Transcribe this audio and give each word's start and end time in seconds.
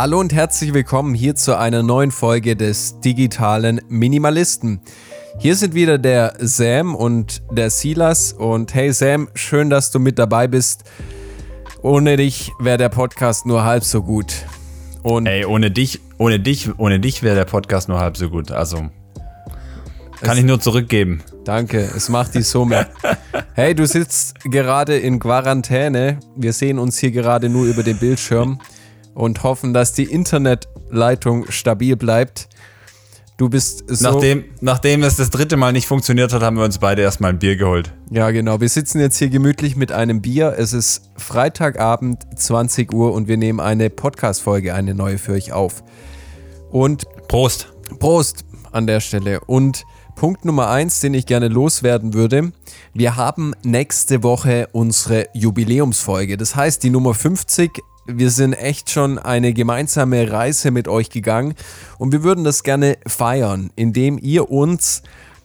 Hallo 0.00 0.20
und 0.20 0.32
herzlich 0.32 0.74
willkommen 0.74 1.12
hier 1.12 1.34
zu 1.34 1.58
einer 1.58 1.82
neuen 1.82 2.12
Folge 2.12 2.54
des 2.54 3.00
digitalen 3.00 3.80
Minimalisten. 3.88 4.80
Hier 5.40 5.56
sind 5.56 5.74
wieder 5.74 5.98
der 5.98 6.34
Sam 6.38 6.94
und 6.94 7.42
der 7.50 7.68
Silas 7.68 8.32
und 8.32 8.72
hey 8.74 8.92
Sam, 8.92 9.28
schön, 9.34 9.70
dass 9.70 9.90
du 9.90 9.98
mit 9.98 10.20
dabei 10.20 10.46
bist. 10.46 10.84
Ohne 11.82 12.16
dich 12.16 12.52
wäre 12.60 12.78
der 12.78 12.90
Podcast 12.90 13.44
nur 13.44 13.64
halb 13.64 13.82
so 13.82 14.04
gut. 14.04 14.46
Und 15.02 15.26
Ey, 15.26 15.44
ohne 15.44 15.72
dich, 15.72 15.98
ohne 16.16 16.38
dich, 16.38 16.78
ohne 16.78 17.00
dich 17.00 17.24
wäre 17.24 17.34
der 17.34 17.44
Podcast 17.44 17.88
nur 17.88 17.98
halb 17.98 18.16
so 18.16 18.30
gut. 18.30 18.52
Also 18.52 18.90
kann 20.20 20.38
ich 20.38 20.44
nur 20.44 20.60
zurückgeben. 20.60 21.24
Danke, 21.42 21.80
es 21.80 22.08
macht 22.08 22.36
die 22.36 22.42
Summe. 22.42 22.86
hey, 23.54 23.74
du 23.74 23.84
sitzt 23.84 24.38
gerade 24.44 24.96
in 24.96 25.18
Quarantäne. 25.18 26.20
Wir 26.36 26.52
sehen 26.52 26.78
uns 26.78 26.98
hier 26.98 27.10
gerade 27.10 27.48
nur 27.48 27.66
über 27.66 27.82
den 27.82 27.98
Bildschirm 27.98 28.60
und 29.18 29.42
hoffen, 29.42 29.74
dass 29.74 29.92
die 29.92 30.04
Internetleitung 30.04 31.50
stabil 31.50 31.96
bleibt. 31.96 32.48
Du 33.36 33.48
bist 33.48 33.82
so. 33.88 34.12
Nachdem, 34.12 34.44
nachdem 34.60 35.02
es 35.02 35.16
das 35.16 35.30
dritte 35.30 35.56
Mal 35.56 35.72
nicht 35.72 35.88
funktioniert 35.88 36.32
hat, 36.32 36.42
haben 36.42 36.56
wir 36.56 36.64
uns 36.64 36.78
beide 36.78 37.02
erstmal 37.02 37.30
ein 37.30 37.38
Bier 37.40 37.56
geholt. 37.56 37.92
Ja, 38.10 38.30
genau. 38.30 38.60
Wir 38.60 38.68
sitzen 38.68 39.00
jetzt 39.00 39.18
hier 39.18 39.28
gemütlich 39.28 39.74
mit 39.74 39.90
einem 39.90 40.22
Bier. 40.22 40.54
Es 40.56 40.72
ist 40.72 41.10
Freitagabend, 41.16 42.26
20 42.36 42.92
Uhr 42.92 43.12
und 43.12 43.26
wir 43.26 43.36
nehmen 43.36 43.58
eine 43.58 43.90
Podcast-Folge, 43.90 44.72
eine 44.72 44.94
neue 44.94 45.18
für 45.18 45.32
euch 45.32 45.52
auf. 45.52 45.82
Und. 46.70 47.04
Prost. 47.26 47.72
Prost 47.98 48.44
an 48.70 48.86
der 48.86 49.00
Stelle. 49.00 49.40
Und 49.40 49.82
Punkt 50.14 50.44
Nummer 50.44 50.68
eins, 50.68 51.00
den 51.00 51.14
ich 51.14 51.26
gerne 51.26 51.48
loswerden 51.48 52.14
würde. 52.14 52.52
Wir 52.94 53.16
haben 53.16 53.52
nächste 53.64 54.22
Woche 54.22 54.68
unsere 54.70 55.26
Jubiläumsfolge. 55.34 56.36
Das 56.36 56.54
heißt, 56.54 56.84
die 56.84 56.90
Nummer 56.90 57.14
50 57.14 57.82
wir 58.08 58.30
sind 58.30 58.54
echt 58.54 58.90
schon 58.90 59.18
eine 59.18 59.52
gemeinsame 59.52 60.32
Reise 60.32 60.70
mit 60.70 60.88
euch 60.88 61.10
gegangen 61.10 61.54
und 61.98 62.10
wir 62.10 62.22
würden 62.22 62.42
das 62.42 62.62
gerne 62.62 62.96
feiern, 63.06 63.70
indem 63.76 64.18
ihr 64.18 64.50
uns 64.50 65.02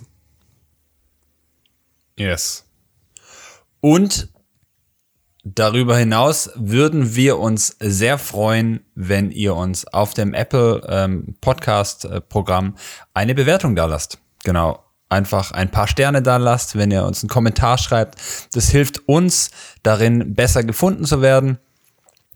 Yes. 2.18 2.66
Und 3.80 4.28
Darüber 5.44 5.96
hinaus 5.96 6.50
würden 6.54 7.16
wir 7.16 7.38
uns 7.38 7.76
sehr 7.80 8.18
freuen, 8.18 8.84
wenn 8.94 9.32
ihr 9.32 9.56
uns 9.56 9.84
auf 9.86 10.14
dem 10.14 10.34
Apple 10.34 10.82
ähm, 10.88 11.34
Podcast 11.40 12.08
Programm 12.28 12.76
eine 13.12 13.34
Bewertung 13.34 13.74
da 13.74 13.86
lasst. 13.86 14.18
Genau. 14.44 14.84
Einfach 15.08 15.50
ein 15.50 15.70
paar 15.70 15.88
Sterne 15.88 16.22
da 16.22 16.36
lasst, 16.36 16.76
wenn 16.76 16.90
ihr 16.90 17.04
uns 17.04 17.22
einen 17.22 17.28
Kommentar 17.28 17.76
schreibt. 17.76 18.16
Das 18.52 18.68
hilft 18.70 19.08
uns 19.08 19.50
darin, 19.82 20.34
besser 20.34 20.62
gefunden 20.62 21.04
zu 21.04 21.20
werden, 21.20 21.58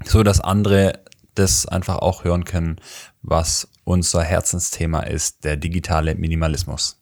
so 0.05 0.23
dass 0.23 0.41
andere 0.41 1.05
das 1.37 1.67
einfach 1.67 1.99
auch 1.99 2.25
hören 2.25 2.45
können, 2.45 2.81
was 3.23 3.69
unser 3.85 4.25
Herzensthema 4.25 5.01
ist, 5.01 5.45
der 5.45 5.57
digitale 5.57 6.17
Minimalismus. 6.17 7.01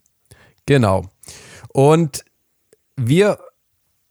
Genau. 0.66 1.06
Und 1.72 2.24
wir 2.96 3.38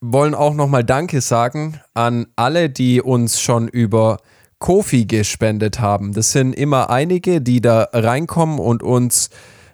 wollen 0.06 0.36
auch 0.36 0.54
nochmal 0.54 0.84
Danke 0.84 1.22
sagen 1.22 1.80
an 1.94 2.28
alle, 2.36 2.70
die 2.70 3.02
uns 3.02 3.40
schon 3.40 3.70
über 3.70 4.18
Kofi 4.60 5.06
gespendet 5.06 5.80
haben. 5.80 6.12
Das 6.12 6.34
sind 6.34 6.54
immer 6.54 6.90
einige, 6.90 7.40
die 7.40 7.62
da 7.62 7.88
reinkommen 7.94 8.60
und 8.60 8.84
uns 8.84 9.30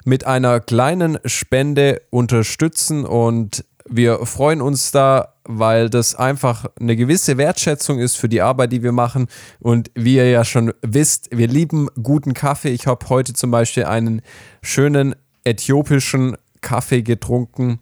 mit 0.06 0.28
einer 0.28 0.60
kleinen 0.60 1.18
Spende 1.26 2.04
unterstützen 2.12 3.06
und 3.06 3.66
wir 3.92 4.24
freuen 4.28 4.62
uns 4.62 4.92
da, 4.92 5.34
weil 5.46 5.90
das 5.90 6.14
einfach 6.14 6.68
eine 6.80 6.96
gewisse 6.96 7.38
Wertschätzung 7.38 7.98
ist 7.98 8.16
für 8.16 8.30
die 8.30 8.42
Arbeit, 8.42 8.72
die 8.72 8.84
wir 8.84 8.92
machen. 8.92 9.26
Und 9.60 9.90
wie 9.96 10.18
ihr 10.18 10.30
ja 10.30 10.46
schon 10.46 10.74
wisst, 10.84 11.36
wir 11.36 11.48
lieben 11.48 11.88
guten 12.02 12.36
Kaffee. 12.36 12.70
Ich 12.70 12.86
habe 12.86 13.10
heute 13.10 13.34
zum 13.34 13.50
Beispiel 13.50 13.86
einen 13.86 14.22
schönen 14.62 15.16
äthiopischen 15.44 16.38
Kaffee 16.62 17.02
getrunken 17.02 17.80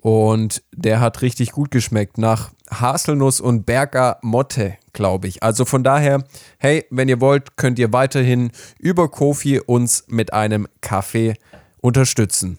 und 0.00 0.62
der 0.72 1.00
hat 1.00 1.22
richtig 1.22 1.52
gut 1.52 1.70
geschmeckt 1.70 2.18
nach 2.18 2.52
Haselnuss 2.70 3.40
und 3.40 3.66
Bergamotte, 3.66 4.76
glaube 4.92 5.28
ich. 5.28 5.42
Also 5.42 5.64
von 5.64 5.82
daher, 5.82 6.24
hey, 6.58 6.84
wenn 6.90 7.08
ihr 7.08 7.20
wollt, 7.20 7.56
könnt 7.56 7.78
ihr 7.78 7.92
weiterhin 7.92 8.50
über 8.78 9.08
Kofi 9.08 9.60
uns 9.60 10.04
mit 10.08 10.32
einem 10.32 10.68
Kaffee 10.80 11.34
unterstützen. 11.80 12.58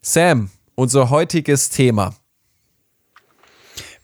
Sam, 0.00 0.50
unser 0.74 1.10
heutiges 1.10 1.70
Thema. 1.70 2.14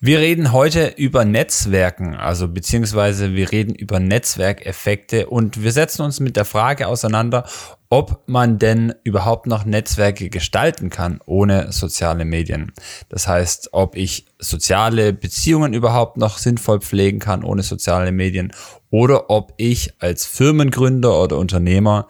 Wir 0.05 0.19
reden 0.19 0.51
heute 0.51 0.95
über 0.97 1.25
Netzwerken, 1.25 2.17
also 2.17 2.49
beziehungsweise 2.49 3.35
wir 3.35 3.53
reden 3.53 3.73
über 3.73 4.01
Netzwerkeffekte 4.01 5.29
und 5.29 5.63
wir 5.63 5.71
setzen 5.71 6.03
uns 6.03 6.19
mit 6.19 6.35
der 6.35 6.45
Frage 6.45 6.89
auseinander, 6.89 7.47
ob 7.89 8.25
man 8.27 8.59
denn 8.59 8.93
überhaupt 9.05 9.47
noch 9.47 9.65
Netzwerke 9.65 10.29
gestalten 10.29 10.91
kann 10.91 11.21
ohne 11.25 11.71
soziale 11.71 12.25
Medien. 12.25 12.73
Das 13.11 13.29
heißt, 13.29 13.69
ob 13.71 13.95
ich 13.95 14.27
soziale 14.41 15.13
Beziehungen 15.13 15.73
überhaupt 15.73 16.17
noch 16.17 16.39
sinnvoll 16.39 16.81
pflegen 16.81 17.21
kann 17.21 17.45
ohne 17.45 17.63
soziale 17.63 18.11
Medien 18.11 18.51
oder 18.91 19.31
ob 19.31 19.55
ich 19.57 19.95
als 20.01 20.27
Firmengründer 20.27 21.17
oder 21.23 21.39
Unternehmer 21.39 22.09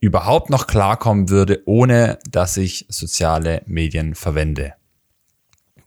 überhaupt 0.00 0.48
noch 0.48 0.66
klarkommen 0.66 1.28
würde, 1.28 1.60
ohne 1.66 2.18
dass 2.30 2.56
ich 2.56 2.86
soziale 2.88 3.60
Medien 3.66 4.14
verwende. 4.14 4.72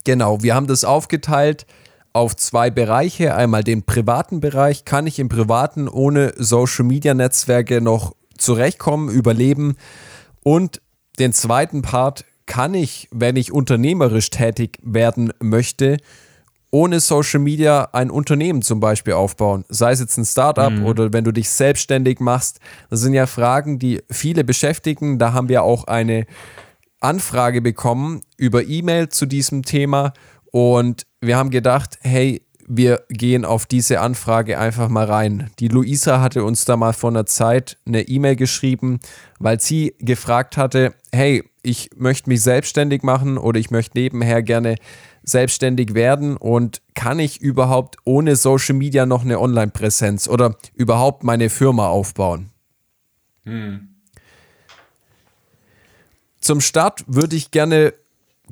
Genau, 0.08 0.42
wir 0.42 0.56
haben 0.56 0.68
das 0.68 0.86
aufgeteilt 0.86 1.66
auf 2.14 2.34
zwei 2.38 2.70
Bereiche. 2.70 3.36
Einmal 3.36 3.62
den 3.62 3.84
privaten 3.84 4.40
Bereich. 4.40 4.86
Kann 4.86 5.06
ich 5.06 5.20
im 5.20 5.28
privaten 5.28 5.90
ohne 5.90 6.32
Social-Media-Netzwerke 6.38 7.82
noch 7.82 8.16
zurechtkommen, 8.38 9.10
überleben? 9.10 9.76
Und 10.44 10.82
den 11.20 11.34
zweiten 11.34 11.82
Part, 11.82 12.24
kann 12.46 12.74
ich, 12.74 13.10
wenn 13.12 13.36
ich 13.36 13.52
unternehmerisch 13.52 14.30
tätig 14.30 14.80
werden 14.82 15.34
möchte, 15.42 15.98
ohne 16.72 17.02
Social 17.02 17.42
Media 17.42 17.90
ein 17.92 18.10
Unternehmen 18.10 18.62
zum 18.62 18.80
Beispiel 18.80 19.12
aufbauen, 19.12 19.66
sei 19.68 19.92
es 19.92 20.00
jetzt 20.00 20.18
ein 20.18 20.24
Startup 20.24 20.72
mhm. 20.72 20.86
oder 20.86 21.12
wenn 21.12 21.26
du 21.26 21.34
dich 21.34 21.50
selbstständig 21.50 22.22
machst. 22.22 22.62
Das 22.90 23.02
sind 23.02 23.14
ja 23.14 23.26
Fragen, 23.26 23.78
die 23.78 24.02
viele 24.10 24.46
beschäftigen. 24.46 25.20
Da 25.20 25.34
haben 25.34 25.50
wir 25.50 25.64
auch 25.64 25.84
eine 25.84 26.26
Anfrage 27.08 27.62
bekommen 27.62 28.22
über 28.36 28.64
E-Mail 28.66 29.10
zu 29.10 29.26
diesem 29.26 29.64
Thema 29.64 30.14
und 30.52 31.08
wir 31.22 31.38
haben 31.38 31.50
gedacht, 31.50 31.98
hey, 32.02 32.42
wir 32.68 33.06
gehen 33.08 33.46
auf 33.46 33.66
diese 33.66 34.02
Anfrage 34.02 34.60
einfach 34.60 34.90
mal 34.90 35.06
rein. 35.06 35.50
Die 35.60 35.70
Luisa 35.70 36.20
hatte 36.20 36.44
uns 36.44 36.66
da 36.66 36.76
mal 36.76 36.92
vor 36.92 37.10
einer 37.10 37.26
Zeit 37.26 37.78
eine 37.88 38.02
E-Mail 38.02 38.36
geschrieben, 38.36 39.00
weil 39.40 39.62
sie 39.62 39.96
gefragt 40.00 40.58
hatte, 40.58 40.94
hey, 41.14 41.44
ich 41.64 41.90
möchte 41.96 42.30
mich 42.30 42.44
selbstständig 42.44 43.04
machen 43.04 43.38
oder 43.38 43.58
ich 43.58 43.72
möchte 43.72 43.98
nebenher 43.98 44.44
gerne 44.44 44.76
selbstständig 45.24 45.94
werden 45.94 46.36
und 46.36 46.82
kann 46.94 47.20
ich 47.20 47.42
überhaupt 47.42 47.98
ohne 48.04 48.36
Social 48.36 48.76
Media 48.76 49.06
noch 49.06 49.24
eine 49.24 49.40
Online-Präsenz 49.40 50.28
oder 50.28 50.56
überhaupt 50.74 51.24
meine 51.24 51.50
Firma 51.50 51.88
aufbauen? 51.88 52.50
Hm. 53.44 53.97
Zum 56.48 56.62
Start 56.62 57.04
würde 57.08 57.36
ich 57.36 57.52
gerne 57.52 57.94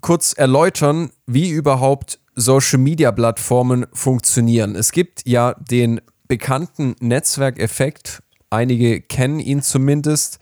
kurz 0.02 0.34
erläutern, 0.34 1.12
wie 1.28 1.50
überhaupt 1.50 2.20
Social-Media-Plattformen 2.36 3.86
funktionieren. 3.94 4.76
Es 4.76 4.92
gibt 4.92 5.26
ja 5.26 5.54
den 5.54 6.02
bekannten 6.28 6.98
Netzwerkeffekt, 7.00 8.22
einige 8.50 9.00
kennen 9.00 9.40
ihn 9.40 9.62
zumindest. 9.62 10.40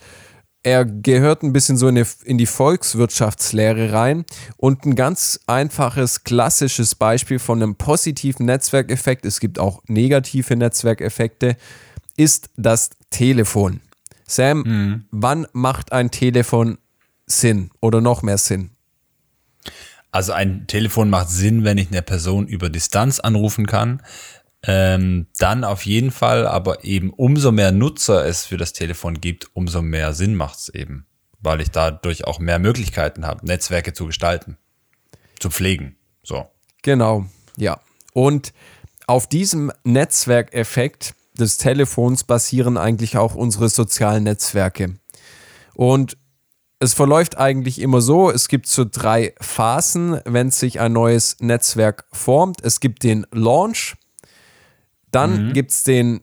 Er 0.64 0.84
gehört 0.84 1.44
ein 1.44 1.54
bisschen 1.54 1.78
so 1.78 1.88
in 1.88 1.94
die, 1.94 2.06
in 2.24 2.40
die 2.40 2.48
Volkswirtschaftslehre 2.48 3.94
rein 3.94 4.26
und 4.58 4.88
ein 4.88 4.96
ganz 4.96 5.40
einfaches, 5.46 6.24
klassisches 6.24 6.96
Beispiel 6.96 7.38
von 7.38 7.62
einem 7.62 7.76
positiven 7.76 8.48
Netzwerkeffekt, 8.48 9.26
es 9.26 9.40
gibt 9.40 9.60
auch 9.60 9.84
negative 9.86 10.56
Netzwerkeffekte, 10.56 11.56
ist 12.18 12.50
das 12.58 12.90
Telefon. 13.12 13.82
Sam, 14.26 14.64
mhm. 14.66 15.06
wann 15.12 15.46
macht 15.54 15.92
ein 15.92 16.10
Telefon 16.10 16.80
Sinn 17.39 17.69
oder 17.80 18.01
noch 18.01 18.21
mehr 18.21 18.38
Sinn? 18.38 18.71
Also 20.12 20.31
ein 20.31 20.68
Telefon 20.68 21.09
macht 21.09 21.30
Sinn, 21.30 21.63
wenn 21.63 21.77
ich 21.77 21.89
eine 21.89 22.03
Person 22.03 22.47
über 22.47 22.69
Distanz 22.69 23.19
anrufen 23.19 23.65
kann. 23.65 24.01
Ähm, 24.65 25.27
dann 25.39 25.63
auf 25.63 25.85
jeden 25.85 26.12
Fall, 26.12 26.47
aber 26.47 26.85
eben 26.85 27.09
umso 27.09 27.51
mehr 27.51 27.71
Nutzer 27.71 28.25
es 28.25 28.45
für 28.45 28.57
das 28.57 28.74
Telefon 28.74 29.19
gibt, 29.19 29.50
umso 29.53 29.81
mehr 29.81 30.13
Sinn 30.13 30.35
macht 30.35 30.59
es 30.59 30.69
eben, 30.69 31.06
weil 31.41 31.59
ich 31.59 31.71
dadurch 31.71 32.25
auch 32.25 32.39
mehr 32.39 32.59
Möglichkeiten 32.59 33.25
habe, 33.25 33.45
Netzwerke 33.45 33.91
zu 33.94 34.06
gestalten, 34.06 34.57
zu 35.39 35.50
pflegen. 35.50 35.97
So. 36.21 36.47
Genau, 36.81 37.25
ja. 37.57 37.80
Und 38.13 38.53
auf 39.06 39.27
diesem 39.27 39.71
Netzwerkeffekt 39.83 41.15
des 41.38 41.57
Telefons 41.57 42.24
basieren 42.24 42.77
eigentlich 42.77 43.18
auch 43.18 43.35
unsere 43.35 43.68
sozialen 43.68 44.24
Netzwerke. 44.24 44.95
Und 45.74 46.18
es 46.83 46.94
verläuft 46.94 47.38
eigentlich 47.38 47.80
immer 47.80 48.01
so, 48.01 48.30
es 48.30 48.47
gibt 48.47 48.68
so 48.68 48.85
drei 48.89 49.33
Phasen, 49.39 50.19
wenn 50.25 50.51
sich 50.51 50.80
ein 50.80 50.94
neues 50.94 51.38
Netzwerk 51.39 52.06
formt. 52.12 52.62
Es 52.63 52.80
gibt 52.80 53.03
den 53.03 53.25
Launch, 53.31 53.95
dann 55.12 55.47
mhm. 55.47 55.53
gibt 55.53 55.71
es 55.71 55.83
den 55.83 56.21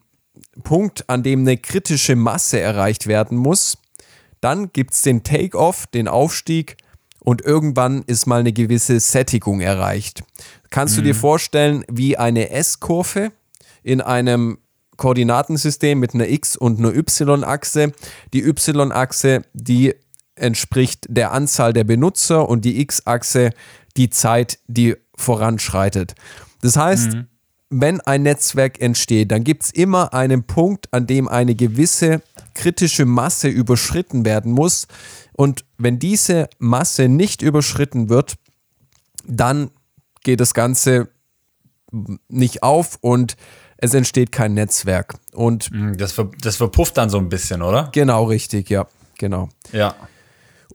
Punkt, 0.63 1.09
an 1.09 1.23
dem 1.23 1.41
eine 1.41 1.57
kritische 1.57 2.17
Masse 2.17 2.61
erreicht 2.61 3.07
werden 3.07 3.39
muss. 3.39 3.79
Dann 4.41 4.73
gibt 4.73 4.95
es 4.95 5.03
den 5.03 5.23
Take-off, 5.23 5.87
den 5.87 6.09
Aufstieg 6.09 6.77
und 7.21 7.43
irgendwann 7.43 8.03
ist 8.07 8.27
mal 8.27 8.41
eine 8.41 8.53
gewisse 8.53 9.01
Sättigung 9.01 9.61
erreicht. 9.61 10.23
Kannst 10.71 10.95
mhm. 10.95 10.99
du 10.99 11.05
dir 11.05 11.15
mhm. 11.15 11.19
vorstellen, 11.19 11.85
wie 11.89 12.17
eine 12.17 12.51
S-Kurve 12.51 13.33
in 13.83 14.01
einem 14.01 14.59
Koordinatensystem 14.97 15.99
mit 15.99 16.15
einer 16.15 16.29
X- 16.29 16.57
und 16.57 16.79
einer 16.79 16.95
Y-Achse. 16.95 17.93
Die 18.35 18.43
Y-Achse, 18.43 19.43
die 19.55 19.95
entspricht 20.41 21.07
der 21.09 21.33
Anzahl 21.33 21.73
der 21.73 21.85
Benutzer 21.85 22.49
und 22.49 22.65
die 22.65 22.81
X-Achse 22.81 23.51
die 23.97 24.11
Zeit, 24.11 24.59
die 24.67 24.97
voranschreitet. 25.17 26.15
Das 26.63 26.77
heißt, 26.77 27.13
mhm. 27.13 27.27
wenn 27.71 28.01
ein 28.01 28.23
Netzwerk 28.23 28.81
entsteht, 28.81 29.31
dann 29.31 29.45
gibt 29.45 29.65
es 29.65 29.71
immer 29.71 30.15
einen 30.15 30.45
Punkt, 30.45 30.93
an 30.93 31.07
dem 31.07 31.29
eine 31.29 31.55
gewisse 31.55 32.23
kritische 32.55 33.07
Masse 33.07 33.49
überschritten 33.49 34.25
werden 34.25 34.53
muss. 34.53 34.87
Und 35.33 35.65
wenn 35.79 35.99
diese 35.99 36.49
Masse 36.59 37.09
nicht 37.09 37.43
überschritten 37.43 38.09
wird, 38.09 38.37
dann 39.27 39.71
geht 40.23 40.41
das 40.41 40.55
Ganze 40.55 41.09
nicht 42.29 42.63
auf 42.63 42.99
und 43.01 43.37
es 43.79 43.95
entsteht 43.95 44.33
kein 44.33 44.55
Netzwerk. 44.55 45.15
Und 45.33 45.71
mhm, 45.73 45.97
das, 45.97 46.13
ver 46.13 46.31
das 46.43 46.57
verpufft 46.57 46.97
dann 46.99 47.09
so 47.11 47.19
ein 47.19 47.29
bisschen, 47.29 47.63
oder? 47.63 47.89
Genau, 47.93 48.25
richtig, 48.25 48.69
ja, 48.69 48.87
genau. 49.19 49.49
Ja. 49.73 49.95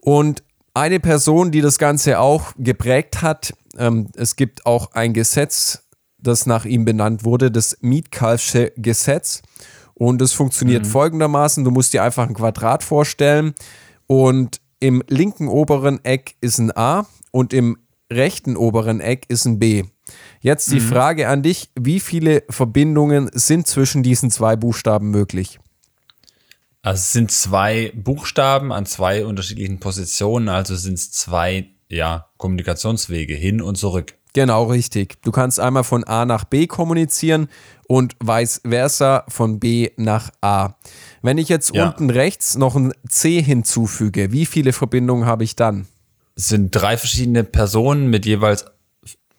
Und 0.06 0.44
eine 0.72 1.00
Person, 1.00 1.50
die 1.50 1.60
das 1.60 1.78
Ganze 1.78 2.20
auch 2.20 2.52
geprägt 2.56 3.22
hat, 3.22 3.52
ähm, 3.76 4.06
es 4.14 4.36
gibt 4.36 4.64
auch 4.64 4.92
ein 4.92 5.12
Gesetz, 5.12 5.82
das 6.18 6.46
nach 6.46 6.64
ihm 6.64 6.84
benannt 6.84 7.24
wurde, 7.24 7.50
das 7.50 7.78
Mietkalfsche 7.80 8.72
Gesetz. 8.76 9.42
Und 9.94 10.22
es 10.22 10.32
funktioniert 10.32 10.84
mhm. 10.84 10.88
folgendermaßen: 10.90 11.64
Du 11.64 11.72
musst 11.72 11.92
dir 11.92 12.04
einfach 12.04 12.28
ein 12.28 12.34
Quadrat 12.34 12.84
vorstellen 12.84 13.54
und 14.06 14.60
im 14.78 15.02
linken 15.08 15.48
oberen 15.48 16.04
Eck 16.04 16.36
ist 16.40 16.58
ein 16.58 16.70
A 16.76 17.06
und 17.32 17.52
im 17.52 17.76
rechten 18.12 18.56
oberen 18.56 19.00
Eck 19.00 19.24
ist 19.26 19.44
ein 19.44 19.58
B. 19.58 19.82
Jetzt 20.40 20.70
die 20.70 20.78
mhm. 20.78 20.88
Frage 20.88 21.26
an 21.26 21.42
dich: 21.42 21.70
Wie 21.74 21.98
viele 21.98 22.44
Verbindungen 22.48 23.28
sind 23.32 23.66
zwischen 23.66 24.04
diesen 24.04 24.30
zwei 24.30 24.54
Buchstaben 24.54 25.10
möglich? 25.10 25.58
Also 26.86 27.00
es 27.00 27.12
sind 27.12 27.32
zwei 27.32 27.90
Buchstaben 27.96 28.72
an 28.72 28.86
zwei 28.86 29.26
unterschiedlichen 29.26 29.80
Positionen, 29.80 30.48
also 30.48 30.76
sind 30.76 30.94
es 30.94 31.10
zwei 31.10 31.66
ja, 31.88 32.28
Kommunikationswege 32.36 33.34
hin 33.34 33.60
und 33.60 33.76
zurück. 33.76 34.14
Genau, 34.34 34.66
richtig. 34.66 35.20
Du 35.22 35.32
kannst 35.32 35.58
einmal 35.58 35.82
von 35.82 36.04
A 36.04 36.24
nach 36.24 36.44
B 36.44 36.68
kommunizieren 36.68 37.48
und 37.88 38.14
vice 38.22 38.60
versa 38.64 39.24
von 39.26 39.58
B 39.58 39.90
nach 39.96 40.30
A. 40.40 40.74
Wenn 41.22 41.38
ich 41.38 41.48
jetzt 41.48 41.74
ja. 41.74 41.88
unten 41.88 42.08
rechts 42.08 42.56
noch 42.56 42.76
ein 42.76 42.92
C 43.08 43.42
hinzufüge, 43.42 44.30
wie 44.30 44.46
viele 44.46 44.72
Verbindungen 44.72 45.26
habe 45.26 45.42
ich 45.42 45.56
dann? 45.56 45.88
Es 46.36 46.46
sind 46.46 46.70
drei 46.70 46.96
verschiedene 46.96 47.42
Personen 47.42 48.10
mit 48.10 48.26
jeweils 48.26 48.64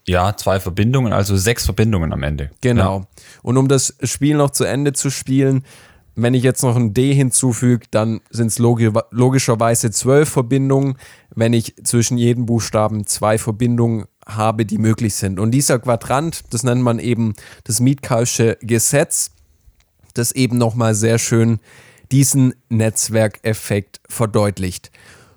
ja, 0.05 0.35
zwei 0.35 0.59
Verbindungen, 0.59 1.13
also 1.13 1.37
sechs 1.37 1.63
Verbindungen 1.63 2.11
am 2.11 2.23
Ende. 2.23 2.51
Genau. 2.59 2.99
Ja. 2.99 3.07
Und 3.41 3.55
um 3.55 3.69
das 3.69 3.95
Spiel 4.03 4.35
noch 4.35 4.49
zu 4.49 4.65
Ende 4.65 4.91
zu 4.91 5.09
spielen, 5.09 5.63
wenn 6.17 6.33
ich 6.33 6.41
jetzt 6.41 6.63
noch 6.63 6.75
ein 6.75 6.95
D 6.95 7.13
hinzufüge, 7.13 7.85
dann 7.91 8.21
sind 8.31 8.47
es 8.47 8.57
log 8.57 8.81
logischerweise 9.11 9.91
zwölf 9.91 10.27
Verbindungen, 10.27 10.95
wenn 11.35 11.53
ich 11.53 11.75
zwischen 11.83 12.17
jedem 12.17 12.47
Buchstaben 12.47 13.05
zwei 13.05 13.37
Verbindungen 13.37 14.05
habe, 14.25 14.65
die 14.65 14.79
möglich 14.79 15.13
sind. 15.13 15.39
Und 15.39 15.51
dieser 15.51 15.77
Quadrant, 15.77 16.43
das 16.49 16.63
nennt 16.63 16.81
man 16.81 16.97
eben 16.97 17.33
das 17.65 17.79
Mietkalsche 17.79 18.57
Gesetz, 18.61 19.29
das 20.15 20.31
eben 20.31 20.57
nochmal 20.57 20.95
sehr 20.95 21.19
schön 21.19 21.59
diesen 22.11 22.55
Netzwerkeffekt 22.69 24.01
verdeutlicht. 24.09 24.91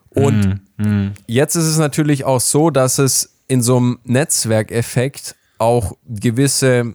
Und 0.08 0.62
mm, 0.78 0.82
mm. 0.82 1.12
jetzt 1.26 1.56
ist 1.56 1.66
es 1.66 1.76
natürlich 1.76 2.24
auch 2.24 2.40
so, 2.40 2.70
dass 2.70 2.98
es 2.98 3.34
in 3.48 3.60
so 3.60 3.76
einem 3.76 3.98
Netzwerkeffekt 4.04 5.36
auch 5.58 5.92
gewisse 6.08 6.94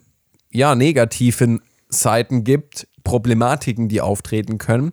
ja, 0.50 0.74
negativen 0.74 1.62
Seiten 1.90 2.44
gibt, 2.44 2.88
Problematiken, 3.06 3.88
die 3.88 4.02
auftreten 4.02 4.58
können. 4.58 4.92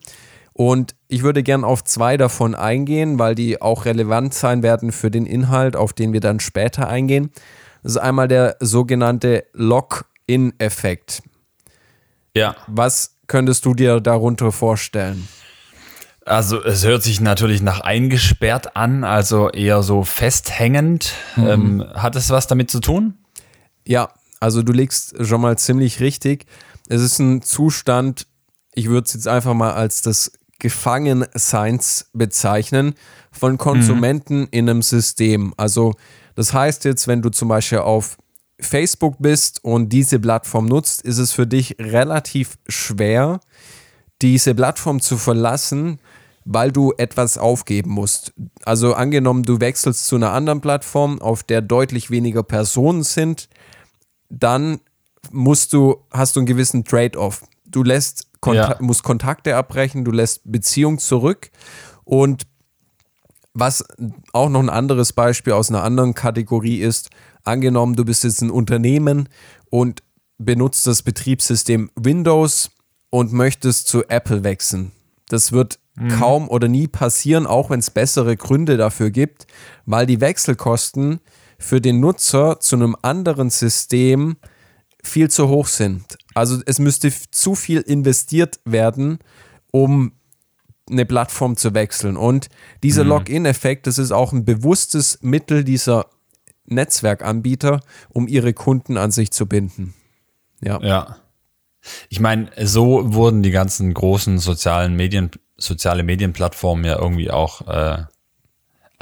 Und 0.53 0.95
ich 1.09 1.25
würde 1.25 1.43
gern 1.43 1.65
auf 1.65 1.83
zwei 1.83 2.17
davon 2.17 2.55
eingehen, 2.55 3.19
weil 3.19 3.35
die 3.35 3.61
auch 3.61 3.87
relevant 3.87 4.35
sein 4.35 4.63
werden 4.63 4.93
für 4.93 5.11
den 5.11 5.27
Inhalt, 5.27 5.75
auf 5.75 5.93
den 5.93 6.13
wir 6.13 6.21
dann 6.21 6.39
später 6.39 6.89
eingehen. 6.89 7.31
Das 7.83 7.93
ist 7.93 7.99
einmal 7.99 8.29
der 8.29 8.57
sogenannte 8.61 9.45
Lock-in-Effekt. 9.55 11.23
Ja. 12.37 12.55
Was 12.69 13.17
könntest 13.27 13.65
du 13.65 13.75
dir 13.75 14.01
darunter 14.01 14.53
vorstellen? 14.53 15.27
Also 16.25 16.63
es 16.63 16.85
hört 16.85 17.03
sich 17.03 17.21
natürlich 17.21 17.63
nach 17.63 17.81
eingesperrt 17.81 18.77
an, 18.77 19.03
also 19.03 19.51
eher 19.51 19.83
so 19.83 20.05
festhängend. 20.05 21.15
Mhm. 21.35 21.47
Ähm, 21.47 21.85
hat 21.95 22.15
es 22.15 22.31
was 22.31 22.47
damit 22.47 22.71
zu 22.71 22.81
tun? 22.81 23.15
Ja, 23.85 24.11
also 24.39 24.63
du 24.63 24.73
liegst 24.73 25.17
schon 25.25 25.41
mal 25.41 25.59
ziemlich 25.59 26.01
richtig. 26.01 26.47
Es 26.93 27.01
ist 27.01 27.21
ein 27.21 27.41
Zustand, 27.41 28.27
ich 28.75 28.91
würde 28.91 29.07
es 29.07 29.15
jetzt 29.15 29.27
einfach 29.27 29.55
mal 29.55 29.73
als 29.73 30.03
das 30.03 30.33
Gefangenseins 30.59 32.11
bezeichnen 32.13 32.97
von 33.31 33.57
Konsumenten 33.57 34.41
mhm. 34.41 34.49
in 34.51 34.69
einem 34.69 34.83
System. 34.83 35.55
Also 35.57 35.95
das 36.35 36.53
heißt 36.53 36.85
jetzt, 36.85 37.09
wenn 37.09 37.23
du 37.23 37.31
zum 37.31 37.49
Beispiel 37.49 37.79
auf 37.79 38.19
Facebook 38.61 39.17
bist 39.21 39.65
und 39.65 39.89
diese 39.89 40.21
Plattform 40.21 40.67
nutzt, 40.67 41.01
ist 41.01 41.17
es 41.17 41.33
für 41.33 41.47
dich 41.47 41.77
relativ 41.79 42.59
schwer, 42.69 43.41
diese 44.21 44.55
Plattform 44.55 45.01
zu 45.01 45.17
verlassen, 45.17 45.99
weil 46.45 46.73
du 46.73 46.93
etwas 46.99 47.39
aufgeben 47.39 47.93
musst. 47.93 48.35
Also 48.67 48.93
angenommen, 48.93 49.45
du 49.45 49.61
wechselst 49.61 50.07
zu 50.07 50.17
einer 50.17 50.33
anderen 50.33 50.61
Plattform, 50.61 51.23
auf 51.23 51.43
der 51.43 51.63
deutlich 51.63 52.11
weniger 52.11 52.43
Personen 52.43 53.03
sind, 53.03 53.49
dann 54.29 54.81
musst 55.31 55.73
du, 55.73 56.05
hast 56.11 56.37
du 56.37 56.41
einen 56.41 56.47
gewissen 56.47 56.85
Trade-off. 56.85 57.45
Du 57.65 57.83
lässt 57.83 58.29
Konta 58.41 58.73
ja. 58.73 58.77
musst 58.81 59.03
Kontakte 59.03 59.57
abbrechen, 59.57 60.05
du 60.05 60.11
lässt 60.11 60.41
Beziehung 60.45 60.99
zurück 60.99 61.51
und 62.05 62.43
was 63.55 63.85
auch 64.33 64.49
noch 64.49 64.61
ein 64.61 64.71
anderes 64.71 65.13
Beispiel 65.13 65.53
aus 65.53 65.71
einer 65.71 65.85
anderen 65.85 66.15
Kategorie 66.15 66.79
ist, 66.79 67.11
angenommen, 67.45 67.95
du 67.97 68.05
bist 68.05 68.25
jetzt 68.25 68.41
ein 68.41 68.51
Unternehmen 68.51 69.29
und 69.71 70.03
benutzt 70.39 70.87
das 70.87 71.03
Betriebssystem 71.03 71.91
Windows 71.95 72.71
und 73.11 73.33
möchtest 73.33 73.89
zu 73.89 74.05
Apple 74.09 74.43
wechseln. 74.43 74.93
Das 75.29 75.53
wird 75.53 75.79
mhm. 75.95 76.09
kaum 76.09 76.49
oder 76.49 76.69
nie 76.69 76.89
passieren, 76.89 77.47
auch 77.47 77.71
wenn 77.71 77.81
es 77.81 77.91
bessere 77.91 78.37
Gründe 78.37 78.77
dafür 78.77 79.11
gibt, 79.11 79.47
weil 79.87 80.07
die 80.07 80.21
Wechselkosten 80.21 81.21
für 81.59 81.81
den 81.81 82.01
Nutzer 82.01 82.59
zu 82.59 82.77
einem 82.77 82.97
anderen 83.03 83.51
System 83.51 84.37
viel 85.03 85.31
zu 85.31 85.49
hoch 85.49 85.67
sind. 85.67 86.17
Also 86.35 86.61
es 86.65 86.79
müsste 86.79 87.13
zu 87.31 87.55
viel 87.55 87.81
investiert 87.81 88.61
werden, 88.65 89.19
um 89.71 90.13
eine 90.91 91.07
Plattform 91.07 91.57
zu 91.57 91.75
wechseln. 91.75 92.17
Und 92.17 92.49
dieser 92.83 93.05
mhm. 93.05 93.11
Login-Effekt, 93.11 93.87
das 93.87 93.99
ist 93.99 94.13
auch 94.13 94.33
ein 94.33 94.45
bewusstes 94.45 95.19
Mittel 95.23 95.65
dieser 95.65 96.07
Netzwerkanbieter, 96.67 97.81
um 98.11 98.29
ihre 98.29 98.53
Kunden 98.53 98.97
an 98.97 99.11
sich 99.11 99.31
zu 99.31 99.47
binden. 99.47 99.95
Ja. 100.61 100.81
Ja. 100.81 101.17
Ich 102.09 102.21
meine, 102.21 102.49
so 102.65 103.13
wurden 103.13 103.43
die 103.43 103.51
ganzen 103.51 103.93
großen 103.93 104.39
sozialen 104.39 104.95
Medien, 104.95 105.31
soziale 105.57 106.05
Medienplattformen 106.05 106.85
ja 106.85 106.99
irgendwie 106.99 107.31
auch, 107.31 107.67
äh, 107.67 108.05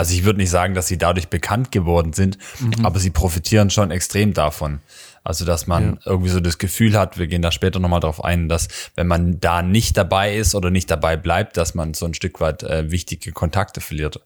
also 0.01 0.15
ich 0.15 0.25
würde 0.25 0.39
nicht 0.39 0.51
sagen, 0.51 0.75
dass 0.75 0.87
sie 0.87 0.97
dadurch 0.97 1.29
bekannt 1.29 1.71
geworden 1.71 2.15
sind, 2.15 2.39
mhm. 2.59 2.87
aber 2.87 2.99
sie 2.99 3.11
profitieren 3.11 3.69
schon 3.69 3.91
extrem 3.91 4.33
davon. 4.33 4.81
Also, 5.23 5.45
dass 5.45 5.67
man 5.67 5.97
ja. 5.97 5.99
irgendwie 6.07 6.31
so 6.31 6.41
das 6.41 6.57
Gefühl 6.57 6.99
hat, 6.99 7.19
wir 7.19 7.27
gehen 7.27 7.43
da 7.43 7.53
später 7.53 7.79
nochmal 7.79 8.01
drauf 8.01 8.25
ein, 8.25 8.49
dass 8.49 8.69
wenn 8.95 9.07
man 9.07 9.39
da 9.41 9.61
nicht 9.61 9.99
dabei 9.99 10.35
ist 10.35 10.55
oder 10.55 10.71
nicht 10.71 10.91
dabei 10.91 11.19
bleibt, 11.19 11.59
dass 11.59 11.75
man 11.75 11.93
so 11.93 12.07
ein 12.07 12.15
Stück 12.15 12.41
weit 12.41 12.63
äh, 12.63 12.91
wichtige 12.91 13.31
Kontakte 13.33 13.83
verliert. 13.83 14.21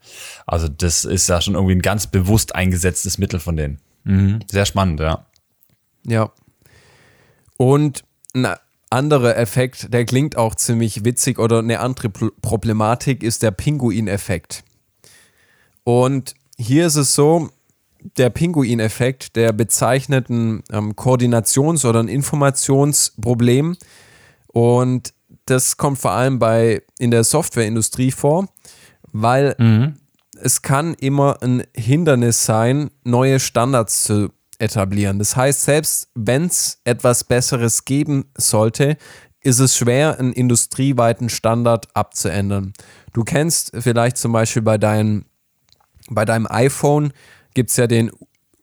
Also, 0.47 0.69
das 0.69 1.04
ist 1.04 1.28
ja 1.28 1.40
schon 1.40 1.54
irgendwie 1.54 1.75
ein 1.75 1.83
ganz 1.83 2.07
bewusst 2.07 2.54
eingesetztes 2.54 3.19
Mittel 3.19 3.40
von 3.40 3.57
denen. 3.57 3.81
Mhm. 4.04 4.40
Sehr 4.49 4.66
spannend, 4.66 5.00
ja. 5.00 5.26
Ja. 6.07 6.31
Und 7.57 8.04
ein 8.33 8.54
anderer 8.90 9.37
Effekt, 9.37 9.93
der 9.93 10.04
klingt 10.04 10.37
auch 10.37 10.54
ziemlich 10.54 11.04
witzig 11.04 11.40
oder 11.40 11.59
eine 11.59 11.81
andere 11.81 12.11
Problematik 12.11 13.25
ist 13.25 13.43
der 13.43 13.50
Pinguin-Effekt. 13.50 14.63
Und 15.84 16.34
hier 16.56 16.86
ist 16.86 16.96
es 16.96 17.14
so, 17.14 17.50
der 18.16 18.30
Pinguin-Effekt, 18.30 19.36
der 19.36 19.52
bezeichnet 19.52 20.28
ein 20.28 20.62
ähm, 20.72 20.94
Koordinations- 20.94 21.86
oder 21.86 22.00
ein 22.00 22.08
Informationsproblem. 22.08 23.76
Und 24.48 25.14
das 25.46 25.76
kommt 25.76 25.98
vor 25.98 26.12
allem 26.12 26.38
bei 26.38 26.82
in 26.98 27.10
der 27.10 27.24
Softwareindustrie 27.24 28.12
vor, 28.12 28.48
weil 29.12 29.54
mhm. 29.58 29.94
es 30.40 30.62
kann 30.62 30.94
immer 30.94 31.42
ein 31.42 31.64
Hindernis 31.74 32.44
sein, 32.44 32.90
neue 33.04 33.40
Standards 33.40 34.04
zu 34.04 34.30
etablieren. 34.58 35.18
Das 35.18 35.36
heißt, 35.36 35.62
selbst 35.62 36.08
wenn 36.14 36.46
es 36.46 36.80
etwas 36.84 37.24
Besseres 37.24 37.84
geben 37.84 38.26
sollte, 38.36 38.96
ist 39.40 39.58
es 39.58 39.76
schwer, 39.76 40.18
einen 40.18 40.32
industrieweiten 40.32 41.28
Standard 41.28 41.88
abzuändern. 41.94 42.72
Du 43.12 43.24
kennst 43.24 43.72
vielleicht 43.78 44.16
zum 44.16 44.32
Beispiel 44.32 44.62
bei 44.62 44.78
deinen 44.78 45.26
bei 46.11 46.25
deinem 46.25 46.46
iPhone 46.49 47.12
gibt 47.54 47.70
es 47.70 47.76
ja 47.76 47.87
den, 47.87 48.11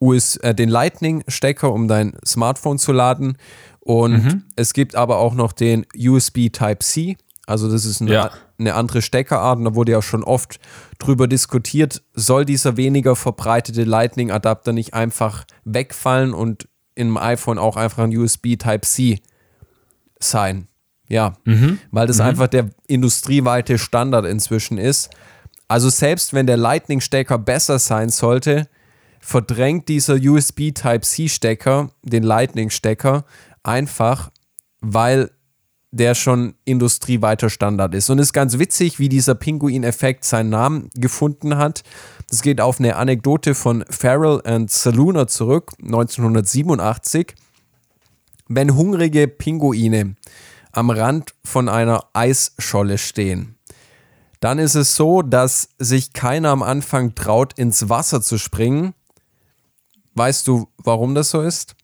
US, 0.00 0.36
äh, 0.38 0.54
den 0.54 0.68
Lightning-Stecker, 0.68 1.72
um 1.72 1.88
dein 1.88 2.16
Smartphone 2.26 2.78
zu 2.78 2.92
laden. 2.92 3.36
Und 3.80 4.24
mhm. 4.24 4.42
es 4.56 4.74
gibt 4.74 4.94
aber 4.94 5.18
auch 5.18 5.34
noch 5.34 5.52
den 5.52 5.86
USB 5.96 6.50
Type-C. 6.50 7.16
Also 7.46 7.70
das 7.70 7.84
ist 7.84 8.00
eine, 8.00 8.12
ja. 8.12 8.30
eine 8.58 8.74
andere 8.74 9.02
Steckerart 9.02 9.58
und 9.58 9.64
da 9.64 9.74
wurde 9.74 9.92
ja 9.92 10.02
schon 10.02 10.22
oft 10.22 10.60
drüber 10.98 11.26
diskutiert, 11.26 12.02
soll 12.14 12.44
dieser 12.44 12.76
weniger 12.76 13.16
verbreitete 13.16 13.82
Lightning-Adapter 13.82 14.72
nicht 14.72 14.94
einfach 14.94 15.44
wegfallen 15.64 16.34
und 16.34 16.68
im 16.94 17.16
iPhone 17.16 17.58
auch 17.58 17.76
einfach 17.76 18.04
ein 18.04 18.16
USB 18.16 18.56
Type-C 18.56 19.20
sein. 20.20 20.68
Ja, 21.08 21.34
mhm. 21.44 21.78
weil 21.90 22.06
das 22.06 22.18
mhm. 22.18 22.26
einfach 22.26 22.46
der 22.46 22.70
industrieweite 22.86 23.78
Standard 23.78 24.24
inzwischen 24.24 24.78
ist. 24.78 25.10
Also 25.72 25.88
selbst 25.88 26.34
wenn 26.34 26.46
der 26.46 26.58
Lightning-Stecker 26.58 27.38
besser 27.38 27.78
sein 27.78 28.10
sollte, 28.10 28.68
verdrängt 29.20 29.88
dieser 29.88 30.16
USB 30.16 30.70
Type-C-Stecker 30.74 31.88
den 32.02 32.22
Lightning-Stecker 32.24 33.24
einfach, 33.62 34.30
weil 34.82 35.30
der 35.90 36.14
schon 36.14 36.56
industrieweiter 36.66 37.48
Standard 37.48 37.94
ist. 37.94 38.10
Und 38.10 38.18
es 38.18 38.26
ist 38.26 38.32
ganz 38.34 38.58
witzig, 38.58 38.98
wie 38.98 39.08
dieser 39.08 39.34
Pinguin-Effekt 39.34 40.26
seinen 40.26 40.50
Namen 40.50 40.90
gefunden 40.94 41.56
hat. 41.56 41.84
Das 42.28 42.42
geht 42.42 42.60
auf 42.60 42.78
eine 42.78 42.96
Anekdote 42.96 43.54
von 43.54 43.82
Farrell 43.88 44.42
und 44.44 44.70
Saluna 44.70 45.26
zurück, 45.26 45.72
1987. 45.82 47.34
Wenn 48.46 48.74
hungrige 48.74 49.26
Pinguine 49.26 50.16
am 50.72 50.90
Rand 50.90 51.32
von 51.42 51.70
einer 51.70 52.04
Eisscholle 52.12 52.98
stehen, 52.98 53.56
dann 54.42 54.58
ist 54.58 54.74
es 54.74 54.96
so, 54.96 55.22
dass 55.22 55.68
sich 55.78 56.12
keiner 56.12 56.48
am 56.50 56.64
Anfang 56.64 57.14
traut, 57.14 57.56
ins 57.56 57.88
Wasser 57.88 58.20
zu 58.20 58.38
springen. 58.38 58.92
Weißt 60.14 60.48
du, 60.48 60.66
warum 60.78 61.14
das 61.14 61.30
so 61.30 61.40
ist? 61.40 61.76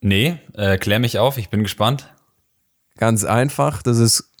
Nee, 0.00 0.40
äh, 0.54 0.78
klär 0.78 0.98
mich 0.98 1.20
auf, 1.20 1.38
ich 1.38 1.48
bin 1.48 1.62
gespannt. 1.62 2.12
Ganz 2.96 3.22
einfach, 3.22 3.82
das 3.82 3.98
ist 3.98 4.32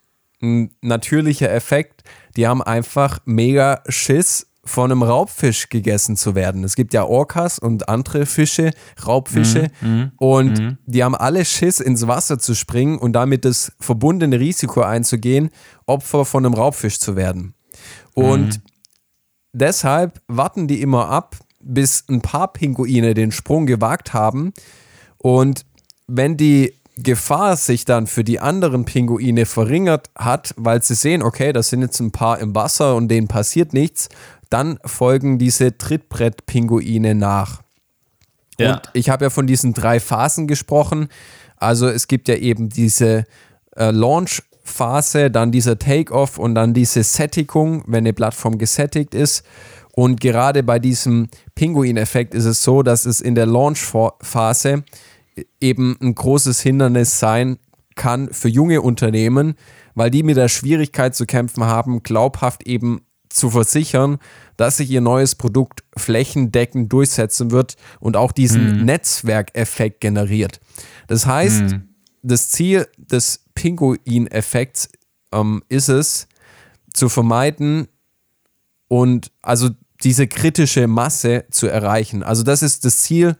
ein 0.42 0.74
natürlicher 0.80 1.48
Effekt. 1.52 2.02
Die 2.36 2.48
haben 2.48 2.62
einfach 2.62 3.20
mega 3.26 3.80
Schiss, 3.88 4.48
von 4.66 4.90
einem 4.90 5.02
Raubfisch 5.02 5.68
gegessen 5.68 6.16
zu 6.16 6.34
werden. 6.34 6.64
Es 6.64 6.76
gibt 6.76 6.92
ja 6.92 7.04
Orcas 7.04 7.58
und 7.58 7.88
andere 7.88 8.26
Fische, 8.26 8.72
Raubfische, 9.06 9.70
mm, 9.80 9.86
mm, 9.86 10.12
und 10.18 10.60
mm. 10.60 10.78
die 10.86 11.02
haben 11.02 11.14
alle 11.14 11.44
Schiss, 11.44 11.80
ins 11.80 12.06
Wasser 12.06 12.38
zu 12.38 12.54
springen 12.54 12.98
und 12.98 13.14
damit 13.14 13.44
das 13.44 13.72
verbundene 13.80 14.38
Risiko 14.38 14.82
einzugehen, 14.82 15.50
Opfer 15.86 16.24
von 16.24 16.44
einem 16.44 16.54
Raubfisch 16.54 16.98
zu 16.98 17.16
werden. 17.16 17.54
Und 18.14 18.60
deshalb 19.52 20.20
warten 20.26 20.66
die 20.68 20.80
immer 20.80 21.08
ab, 21.08 21.36
bis 21.60 22.04
ein 22.08 22.20
paar 22.20 22.52
Pinguine 22.52 23.14
den 23.14 23.32
Sprung 23.32 23.66
gewagt 23.66 24.14
haben. 24.14 24.52
Und 25.18 25.64
wenn 26.06 26.36
die 26.36 26.72
Gefahr 26.98 27.56
sich 27.56 27.84
dann 27.84 28.06
für 28.06 28.24
die 28.24 28.40
anderen 28.40 28.86
Pinguine 28.86 29.44
verringert 29.44 30.08
hat, 30.16 30.54
weil 30.56 30.82
sie 30.82 30.94
sehen, 30.94 31.22
okay, 31.22 31.52
das 31.52 31.68
sind 31.68 31.82
jetzt 31.82 32.00
ein 32.00 32.10
paar 32.10 32.38
im 32.38 32.54
Wasser 32.54 32.96
und 32.96 33.08
denen 33.08 33.28
passiert 33.28 33.74
nichts, 33.74 34.08
dann 34.50 34.78
folgen 34.84 35.38
diese 35.38 35.76
Trittbrett-Pinguine 35.76 37.14
nach. 37.14 37.62
Ja. 38.58 38.74
Und 38.74 38.90
ich 38.92 39.10
habe 39.10 39.26
ja 39.26 39.30
von 39.30 39.46
diesen 39.46 39.74
drei 39.74 40.00
Phasen 40.00 40.46
gesprochen. 40.46 41.08
Also 41.56 41.88
es 41.88 42.08
gibt 42.08 42.28
ja 42.28 42.36
eben 42.36 42.68
diese 42.68 43.24
äh, 43.76 43.90
Launch-Phase, 43.90 45.30
dann 45.30 45.52
dieser 45.52 45.78
Take-off 45.78 46.38
und 46.38 46.54
dann 46.54 46.74
diese 46.74 47.02
Sättigung, 47.02 47.82
wenn 47.86 47.98
eine 47.98 48.12
Plattform 48.12 48.58
gesättigt 48.58 49.14
ist. 49.14 49.44
Und 49.92 50.20
gerade 50.20 50.62
bei 50.62 50.78
diesem 50.78 51.28
Pinguin-Effekt 51.54 52.34
ist 52.34 52.44
es 52.44 52.62
so, 52.62 52.82
dass 52.82 53.06
es 53.06 53.20
in 53.20 53.34
der 53.34 53.46
Launch-Phase 53.46 54.84
eben 55.60 55.96
ein 56.00 56.14
großes 56.14 56.60
Hindernis 56.60 57.18
sein 57.18 57.58
kann 57.94 58.28
für 58.30 58.48
junge 58.48 58.82
Unternehmen, 58.82 59.54
weil 59.94 60.10
die 60.10 60.22
mit 60.22 60.36
der 60.36 60.48
Schwierigkeit 60.48 61.14
zu 61.14 61.24
kämpfen 61.24 61.64
haben, 61.64 62.02
glaubhaft 62.02 62.66
eben 62.66 63.05
zu 63.28 63.50
versichern, 63.50 64.18
dass 64.56 64.78
sich 64.78 64.90
ihr 64.90 65.00
neues 65.00 65.34
Produkt 65.34 65.84
flächendeckend 65.96 66.92
durchsetzen 66.92 67.50
wird 67.50 67.76
und 68.00 68.16
auch 68.16 68.32
diesen 68.32 68.82
mm. 68.82 68.84
Netzwerkeffekt 68.84 70.00
generiert. 70.00 70.60
Das 71.06 71.26
heißt, 71.26 71.62
mm. 71.62 71.88
das 72.22 72.48
Ziel 72.48 72.88
des 72.96 73.44
Pinguin-Effekts 73.54 74.88
ähm, 75.32 75.62
ist 75.68 75.88
es, 75.88 76.28
zu 76.92 77.08
vermeiden 77.08 77.88
und 78.88 79.30
also 79.42 79.70
diese 80.02 80.26
kritische 80.26 80.86
Masse 80.86 81.44
zu 81.50 81.66
erreichen. 81.66 82.22
Also 82.22 82.42
das 82.42 82.62
ist 82.62 82.84
das 82.84 83.02
Ziel, 83.02 83.36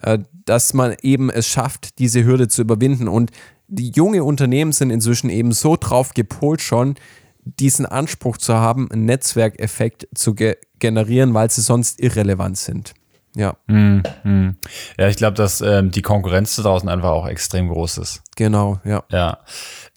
äh, 0.00 0.18
dass 0.44 0.74
man 0.74 0.94
eben 1.02 1.30
es 1.30 1.46
schafft, 1.46 1.98
diese 1.98 2.24
Hürde 2.24 2.48
zu 2.48 2.62
überwinden. 2.62 3.08
Und 3.08 3.30
die 3.68 3.90
junge 3.90 4.24
Unternehmen 4.24 4.72
sind 4.72 4.90
inzwischen 4.90 5.30
eben 5.30 5.52
so 5.52 5.76
drauf 5.76 6.14
gepolt 6.14 6.60
schon, 6.60 6.96
diesen 7.44 7.86
Anspruch 7.86 8.36
zu 8.38 8.54
haben, 8.54 8.90
einen 8.90 9.04
Netzwerkeffekt 9.04 10.08
zu 10.14 10.34
ge 10.34 10.56
generieren, 10.78 11.32
weil 11.32 11.50
sie 11.50 11.62
sonst 11.62 12.00
irrelevant 12.00 12.58
sind. 12.58 12.94
Ja. 13.36 13.56
Mm, 13.66 14.02
mm. 14.22 14.56
Ja, 14.98 15.08
ich 15.08 15.16
glaube, 15.16 15.34
dass 15.34 15.60
ähm, 15.60 15.90
die 15.90 16.02
Konkurrenz 16.02 16.54
da 16.56 16.62
draußen 16.62 16.88
einfach 16.88 17.10
auch 17.10 17.26
extrem 17.26 17.68
groß 17.68 17.98
ist. 17.98 18.22
Genau, 18.36 18.80
ja. 18.84 19.02
Ja. 19.10 19.38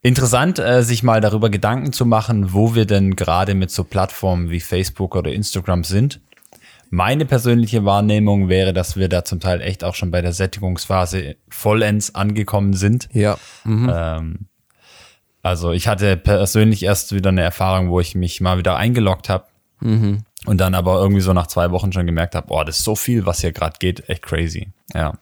Interessant, 0.02 0.60
äh, 0.60 0.82
sich 0.84 1.04
mal 1.04 1.22
darüber 1.22 1.50
Gedanken 1.50 1.94
zu 1.94 2.06
machen, 2.06 2.54
wo 2.54 2.74
wir 2.74 2.86
denn 2.86 3.16
gerade 3.16 3.54
mit 3.54 3.70
so 3.70 3.84
Plattformen 3.84 4.50
wie 4.50 4.60
Facebook 4.60 5.16
oder 5.16 5.32
Instagram 5.32 5.84
sind. 5.84 6.20
Meine 6.90 7.26
persönliche 7.26 7.86
Wahrnehmung 7.86 8.50
wäre, 8.50 8.74
dass 8.74 8.96
wir 8.96 9.10
da 9.10 9.26
zum 9.26 9.40
Teil 9.40 9.62
echt 9.62 9.84
auch 9.84 9.94
schon 9.94 10.10
bei 10.10 10.22
der 10.22 10.34
Sättigungsphase 10.34 11.36
vollends 11.50 12.16
angekommen 12.16 12.74
sind. 12.74 13.10
Ja. 13.12 13.38
Mhm. 13.66 13.92
Ähm, 13.94 14.48
also 15.48 15.72
ich 15.72 15.88
hatte 15.88 16.18
persönlich 16.18 16.84
erst 16.84 17.14
wieder 17.16 17.30
eine 17.30 17.42
Erfahrung, 17.42 17.90
wo 17.90 18.02
ich 18.02 18.16
mich 18.16 18.42
mal 18.42 18.58
wieder 18.58 18.76
eingeloggt 18.76 19.30
habe 19.30 19.46
mhm. 19.80 20.24
und 20.46 20.58
dann 20.58 20.76
aber 20.76 21.00
irgendwie 21.00 21.22
so 21.22 21.32
nach 21.32 21.48
zwei 21.48 21.72
Wochen 21.72 21.94
schon 21.94 22.06
gemerkt 22.06 22.36
habe, 22.36 22.48
oh, 22.50 22.64
das 22.66 22.80
ist 22.80 22.84
so 22.84 22.96
viel, 22.96 23.26
was 23.26 23.40
hier 23.40 23.54
gerade 23.54 23.78
geht, 23.80 24.10
echt 24.10 24.24
crazy. 24.24 24.68
Ja. 24.94 25.14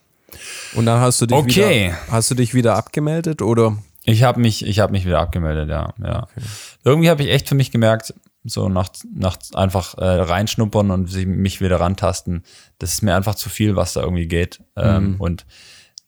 Und 0.74 0.88
dann 0.88 1.00
hast 1.00 1.22
du 1.22 1.28
dich 1.28 1.38
okay. 1.38 1.86
wieder, 1.86 2.12
hast 2.12 2.32
du 2.32 2.36
dich 2.36 2.56
wieder 2.56 2.76
abgemeldet 2.76 3.44
oder? 3.44 3.78
Ich 4.04 4.24
habe 4.24 4.42
mich, 4.42 4.66
ich 4.66 4.80
habe 4.80 4.92
mich 4.92 5.06
wieder 5.06 5.20
abgemeldet, 5.20 5.70
ja, 5.70 5.94
ja. 6.04 6.24
Okay. 6.24 6.42
Irgendwie 6.84 7.10
habe 7.12 7.24
ich 7.24 7.30
echt 7.30 7.48
für 7.48 7.56
mich 7.56 7.72
gemerkt, 7.72 8.14
so 8.44 8.68
nach, 8.68 8.90
nach 9.16 9.38
einfach 9.54 9.96
äh, 10.00 10.06
reinschnuppern 10.06 10.90
und 10.90 11.14
mich 11.28 11.62
wieder 11.62 11.80
rantasten, 11.80 12.44
das 12.80 12.94
ist 12.94 13.02
mir 13.04 13.16
einfach 13.16 13.36
zu 13.36 13.50
viel, 13.50 13.76
was 13.76 13.94
da 13.94 14.02
irgendwie 14.02 14.28
geht. 14.28 14.64
Ähm, 14.76 15.14
mhm. 15.14 15.16
und 15.22 15.46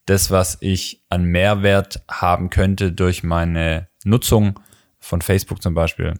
das, 0.07 0.31
was 0.31 0.57
ich 0.62 1.03
an 1.09 1.25
Mehrwert 1.25 2.01
haben 2.09 2.50
könnte 2.50 2.91
durch 2.91 3.24
meine 3.24 3.88
Nutzung 4.07 4.59
von 4.99 5.21
Facebook 5.21 5.61
zum 5.61 5.73
Beispiel, 5.73 6.13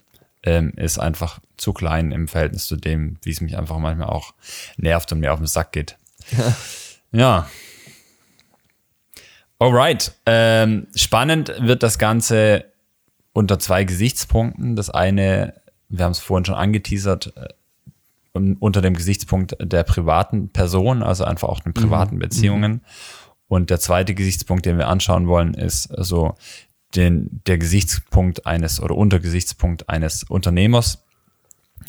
ähm, 0.44 0.72
ist 0.78 1.00
einfach 1.00 1.40
zu 1.58 1.74
klein 1.74 2.12
im 2.12 2.28
Verhältnis 2.28 2.68
zu 2.68 2.78
dem, 2.78 3.18
wie 3.24 3.32
es 3.32 3.42
mich 3.42 3.58
einfach 3.58 3.78
manchmal 3.80 4.10
auch 4.10 4.34
nervt 4.78 5.12
und 5.12 5.20
mir 5.20 5.34
auf 5.34 5.40
den 5.40 5.48
Sack 5.48 5.72
geht. 5.72 5.98
Ja. 7.14 7.50
Alright. 9.60 10.12
Ähm, 10.26 10.88
spannend 10.94 11.54
wird 11.60 11.82
das 11.82 11.98
Ganze 11.98 12.66
unter 13.34 13.60
zwei 13.60 13.86
Gesichtspunkten. 13.86 14.76
Das 14.76 14.90
eine, 14.90 15.54
wir 15.88 16.04
haben 16.04 16.12
es 16.12 16.20
vorhin 16.20 16.44
schon 16.44 16.56
angeteasert, 16.56 17.34
äh, 17.38 17.48
unter 18.60 18.82
dem 18.82 18.94
Gesichtspunkt 18.94 19.56
der 19.60 19.84
privaten 19.84 20.50
Person, 20.50 21.02
also 21.02 21.24
einfach 21.24 21.48
auch 21.48 21.62
den 21.62 21.74
privaten 21.74 22.16
mhm. 22.16 22.20
Beziehungen. 22.20 22.72
Mhm. 22.72 22.82
Und 23.48 23.70
der 23.70 23.80
zweite 23.80 24.14
Gesichtspunkt, 24.14 24.66
den 24.66 24.78
wir 24.78 24.90
anschauen 24.90 25.28
wollen, 25.28 25.54
ist 25.54 25.84
so 25.98 26.36
den, 26.98 27.42
der 27.48 27.58
Gesichtspunkt 27.58 28.46
eines 28.46 28.82
oder 28.82 28.96
Untergesichtspunkt 28.96 29.88
eines 29.90 30.24
Unternehmers 30.24 31.04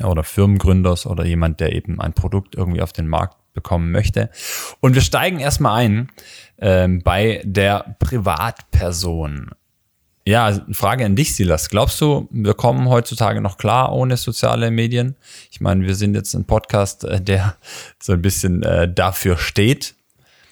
oder 0.05 0.23
Firmengründers 0.23 1.07
oder 1.07 1.25
jemand, 1.25 1.61
der 1.61 1.73
eben 1.73 2.01
ein 2.01 2.13
Produkt 2.13 2.55
irgendwie 2.55 2.83
auf 2.83 2.93
den 2.93 3.09
Markt 3.09 3.37
bekommen 3.55 3.91
möchte. 3.91 4.31
Und 4.81 4.95
wir 4.95 5.03
steigen 5.03 5.41
erstmal 5.41 5.81
ein 5.81 6.09
ähm, 6.59 7.03
bei 7.03 7.43
der 7.45 7.97
Privatperson. 7.99 9.51
Ja, 10.25 10.61
Frage 10.73 11.07
an 11.07 11.17
dich, 11.17 11.35
Silas. 11.35 11.71
Glaubst 11.71 12.01
du, 12.03 12.29
wir 12.31 12.53
kommen 12.53 12.89
heutzutage 12.91 13.41
noch 13.41 13.57
klar 13.57 13.95
ohne 13.95 14.19
soziale 14.19 14.71
Medien? 14.71 15.17
Ich 15.51 15.63
meine, 15.63 15.87
wir 15.87 15.95
sind 15.95 16.15
jetzt 16.15 16.35
ein 16.35 16.45
Podcast, 16.45 17.05
äh, 17.05 17.21
der 17.21 17.57
so 17.99 18.13
ein 18.13 18.21
bisschen 18.21 18.63
äh, 18.63 18.93
dafür 18.93 19.39
steht. 19.39 19.95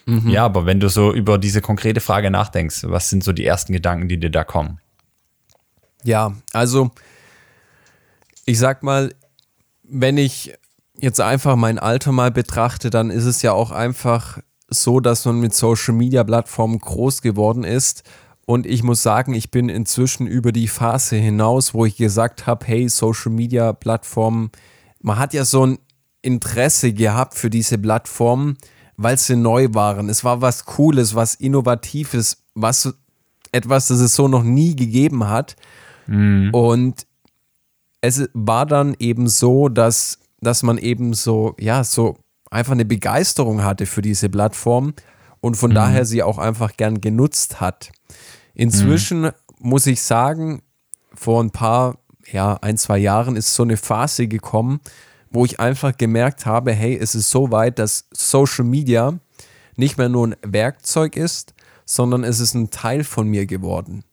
Mhm. 0.07 0.29
Ja, 0.29 0.45
aber 0.45 0.65
wenn 0.65 0.79
du 0.79 0.87
so 0.87 1.13
über 1.13 1.37
diese 1.37 1.59
konkrete 1.61 1.99
Frage 1.99 2.31
nachdenkst, 2.31 2.85
was 2.85 3.09
sind 3.09 3.25
so 3.25 3.33
die 3.33 3.45
ersten 3.45 3.73
Gedanken, 3.73 4.07
die 4.07 4.17
dir 4.17 4.31
da 4.31 4.45
kommen? 4.45 4.79
Ja, 6.03 6.33
also 6.53 6.91
ich 8.45 8.57
sag 8.57 8.83
mal, 8.83 9.13
wenn 9.83 10.17
ich 10.17 10.53
jetzt 10.97 11.19
einfach 11.19 11.57
mein 11.57 11.77
Alter 11.77 12.13
mal 12.13 12.31
betrachte, 12.31 12.89
dann 12.89 13.09
ist 13.09 13.25
es 13.25 13.41
ja 13.41 13.51
auch 13.51 13.71
einfach 13.71 14.39
so, 14.69 15.01
dass 15.01 15.25
man 15.25 15.41
mit 15.41 15.53
Social 15.53 15.93
Media 15.93 16.23
Plattformen 16.23 16.79
groß 16.79 17.21
geworden 17.21 17.65
ist. 17.65 18.03
Und 18.45 18.65
ich 18.65 18.83
muss 18.83 19.03
sagen, 19.03 19.33
ich 19.33 19.51
bin 19.51 19.67
inzwischen 19.67 20.25
über 20.25 20.53
die 20.53 20.69
Phase 20.69 21.17
hinaus, 21.17 21.73
wo 21.73 21.83
ich 21.83 21.97
gesagt 21.97 22.47
habe, 22.47 22.65
hey, 22.65 22.87
Social 22.87 23.31
Media 23.33 23.73
Plattformen, 23.73 24.51
man 25.01 25.19
hat 25.19 25.33
ja 25.33 25.43
so 25.43 25.65
ein 25.65 25.79
Interesse 26.21 26.93
gehabt 26.93 27.33
für 27.33 27.49
diese 27.49 27.77
Plattformen, 27.77 28.57
weil 28.97 29.17
sie 29.17 29.35
neu 29.35 29.69
waren. 29.71 30.09
Es 30.09 30.23
war 30.23 30.41
was 30.41 30.65
Cooles, 30.65 31.15
was 31.15 31.35
Innovatives, 31.35 32.43
was 32.55 32.93
etwas, 33.51 33.87
das 33.87 33.99
es 33.99 34.15
so 34.15 34.27
noch 34.27 34.43
nie 34.43 34.75
gegeben 34.75 35.27
hat. 35.27 35.55
Mhm. 36.07 36.49
Und 36.53 37.07
es 38.01 38.29
war 38.33 38.65
dann 38.65 38.95
eben 38.99 39.27
so, 39.27 39.69
dass, 39.69 40.19
dass 40.41 40.63
man 40.63 40.77
eben 40.77 41.13
so, 41.13 41.55
ja, 41.59 41.83
so 41.83 42.17
einfach 42.49 42.73
eine 42.73 42.85
Begeisterung 42.85 43.63
hatte 43.63 43.85
für 43.85 44.01
diese 44.01 44.29
Plattform 44.29 44.93
und 45.41 45.55
von 45.55 45.71
mhm. 45.71 45.75
daher 45.75 46.05
sie 46.05 46.23
auch 46.23 46.37
einfach 46.37 46.75
gern 46.75 46.99
genutzt 47.01 47.61
hat. 47.61 47.91
Inzwischen 48.53 49.21
mhm. 49.21 49.31
muss 49.59 49.85
ich 49.85 50.01
sagen, 50.01 50.63
vor 51.13 51.43
ein 51.43 51.51
paar, 51.51 51.97
ja, 52.31 52.55
ein, 52.61 52.77
zwei 52.77 52.97
Jahren 52.97 53.35
ist 53.35 53.53
so 53.53 53.63
eine 53.63 53.77
Phase 53.77 54.27
gekommen, 54.27 54.79
wo 55.31 55.45
ich 55.45 55.59
einfach 55.59 55.97
gemerkt 55.97 56.45
habe, 56.45 56.71
hey, 56.73 56.97
es 56.97 57.15
ist 57.15 57.29
so 57.29 57.51
weit, 57.51 57.79
dass 57.79 58.07
Social 58.13 58.65
Media 58.65 59.19
nicht 59.75 59.97
mehr 59.97 60.09
nur 60.09 60.27
ein 60.27 60.35
Werkzeug 60.41 61.15
ist, 61.15 61.53
sondern 61.85 62.23
es 62.23 62.39
ist 62.39 62.53
ein 62.53 62.69
Teil 62.69 63.03
von 63.03 63.27
mir 63.27 63.45
geworden. 63.45 64.03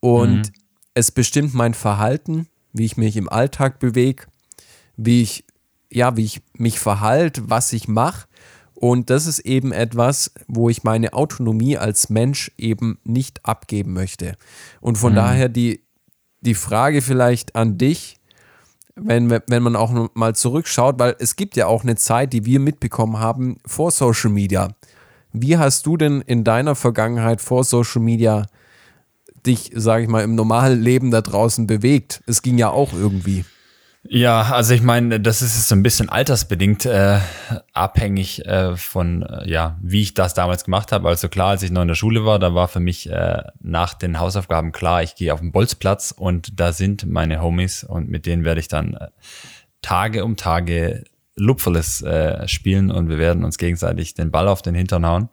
Und 0.00 0.42
mhm. 0.42 0.52
es 0.94 1.10
bestimmt 1.10 1.54
mein 1.54 1.74
Verhalten, 1.74 2.46
wie 2.72 2.84
ich 2.84 2.96
mich 2.96 3.16
im 3.16 3.28
Alltag 3.28 3.78
bewege, 3.78 4.24
wie 4.96 5.22
ich, 5.22 5.44
ja, 5.90 6.16
wie 6.16 6.24
ich 6.24 6.42
mich 6.54 6.78
verhalte, 6.78 7.50
was 7.50 7.72
ich 7.72 7.88
mache. 7.88 8.26
Und 8.74 9.10
das 9.10 9.26
ist 9.26 9.40
eben 9.40 9.72
etwas, 9.72 10.32
wo 10.46 10.70
ich 10.70 10.84
meine 10.84 11.12
Autonomie 11.12 11.76
als 11.76 12.08
Mensch 12.08 12.50
eben 12.56 12.98
nicht 13.04 13.44
abgeben 13.44 13.92
möchte. 13.92 14.36
Und 14.80 14.96
von 14.96 15.12
mhm. 15.12 15.16
daher 15.16 15.48
die, 15.48 15.84
die 16.40 16.54
Frage 16.54 17.02
vielleicht 17.02 17.56
an 17.56 17.76
dich, 17.76 18.19
wenn, 19.02 19.30
wenn 19.30 19.62
man 19.62 19.76
auch 19.76 20.10
mal 20.14 20.34
zurückschaut, 20.34 20.98
weil 20.98 21.16
es 21.18 21.36
gibt 21.36 21.56
ja 21.56 21.66
auch 21.66 21.82
eine 21.82 21.96
Zeit, 21.96 22.32
die 22.32 22.44
wir 22.44 22.60
mitbekommen 22.60 23.18
haben 23.18 23.58
vor 23.66 23.90
Social 23.90 24.30
Media. 24.30 24.68
Wie 25.32 25.58
hast 25.58 25.86
du 25.86 25.96
denn 25.96 26.22
in 26.22 26.44
deiner 26.44 26.74
Vergangenheit 26.74 27.40
vor 27.40 27.64
Social 27.64 28.02
Media 28.02 28.46
dich, 29.46 29.70
sage 29.74 30.04
ich 30.04 30.08
mal, 30.08 30.22
im 30.22 30.34
normalen 30.34 30.80
Leben 30.80 31.10
da 31.10 31.20
draußen 31.20 31.66
bewegt. 31.66 32.22
Es 32.26 32.42
ging 32.42 32.58
ja 32.58 32.70
auch 32.70 32.92
irgendwie. 32.92 33.44
Ja, 34.02 34.42
also 34.42 34.72
ich 34.72 34.80
meine, 34.80 35.20
das 35.20 35.42
ist 35.42 35.68
so 35.68 35.74
ein 35.74 35.82
bisschen 35.82 36.08
altersbedingt 36.08 36.86
äh, 36.86 37.18
abhängig 37.74 38.46
äh, 38.46 38.74
von, 38.76 39.22
äh, 39.22 39.48
ja, 39.48 39.78
wie 39.82 40.00
ich 40.00 40.14
das 40.14 40.32
damals 40.32 40.64
gemacht 40.64 40.90
habe. 40.90 41.08
Also 41.08 41.28
klar, 41.28 41.50
als 41.50 41.62
ich 41.62 41.70
noch 41.70 41.82
in 41.82 41.88
der 41.88 41.94
Schule 41.94 42.24
war, 42.24 42.38
da 42.38 42.54
war 42.54 42.68
für 42.68 42.80
mich 42.80 43.10
äh, 43.10 43.42
nach 43.60 43.92
den 43.92 44.18
Hausaufgaben 44.18 44.72
klar, 44.72 45.02
ich 45.02 45.16
gehe 45.16 45.34
auf 45.34 45.40
den 45.40 45.52
Bolzplatz 45.52 46.14
und 46.16 46.58
da 46.58 46.72
sind 46.72 47.06
meine 47.06 47.42
Homies 47.42 47.84
und 47.84 48.08
mit 48.08 48.24
denen 48.24 48.42
werde 48.42 48.60
ich 48.60 48.68
dann 48.68 48.94
äh, 48.94 49.08
Tage 49.82 50.24
um 50.24 50.36
Tage 50.36 51.04
Lupferles 51.36 52.00
äh, 52.00 52.48
spielen 52.48 52.90
und 52.90 53.10
wir 53.10 53.18
werden 53.18 53.44
uns 53.44 53.58
gegenseitig 53.58 54.14
den 54.14 54.30
Ball 54.30 54.48
auf 54.48 54.62
den 54.62 54.74
Hintern 54.74 55.06
hauen. 55.06 55.28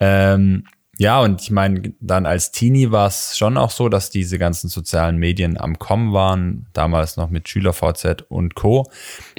Ähm, 0.00 0.64
ja, 0.98 1.20
und 1.20 1.42
ich 1.42 1.50
meine, 1.50 1.92
dann 2.00 2.24
als 2.24 2.52
Teenie 2.52 2.90
war 2.90 3.08
es 3.08 3.36
schon 3.36 3.58
auch 3.58 3.70
so, 3.70 3.88
dass 3.88 4.08
diese 4.08 4.38
ganzen 4.38 4.68
sozialen 4.68 5.18
Medien 5.18 5.60
am 5.60 5.78
Kommen 5.78 6.14
waren, 6.14 6.66
damals 6.72 7.18
noch 7.18 7.28
mit 7.28 7.48
SchülerVZ 7.48 8.24
und 8.28 8.54
Co. 8.54 8.90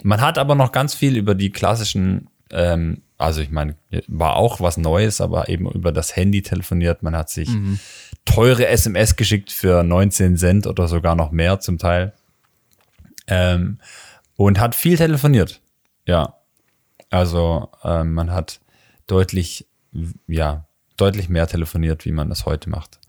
Man 0.04 0.22
hat 0.22 0.38
aber 0.38 0.54
noch 0.54 0.72
ganz 0.72 0.94
viel 0.94 1.18
über 1.18 1.34
die 1.34 1.50
klassischen, 1.50 2.30
ähm, 2.52 3.02
also 3.18 3.42
ich 3.42 3.50
meine, 3.50 3.76
war 4.08 4.36
auch 4.36 4.62
was 4.62 4.78
Neues, 4.78 5.20
aber 5.20 5.50
eben 5.50 5.70
über 5.72 5.92
das 5.92 6.16
Handy 6.16 6.44
telefoniert. 6.44 7.02
Man 7.02 7.16
hat 7.16 7.32
sich 7.32 7.50
mhm. 7.50 7.80
teure 8.26 8.68
SMS 8.68 9.16
geschickt 9.16 9.52
für 9.52 9.82
19 9.82 10.38
Cent 10.38 10.68
oder 10.68 10.88
sogar 10.88 11.16
noch 11.16 11.32
mehr 11.32 11.60
zum 11.60 11.80
Teil. 11.80 12.14
Ähm, 13.26 13.80
und 14.36 14.60
hat 14.60 14.76
viel 14.76 14.96
telefoniert. 14.96 15.60
Ja. 16.06 16.36
Also 17.10 17.72
ähm, 17.84 18.14
man 18.14 18.32
hat 18.32 18.60
deutlich, 19.08 19.66
ja, 20.28 20.67
deutlich 20.98 21.30
mehr 21.30 21.48
telefoniert, 21.48 22.06
wie 22.06 22.12
man 22.12 22.30
das 22.30 22.46
heute 22.46 22.70
macht. 22.70 23.00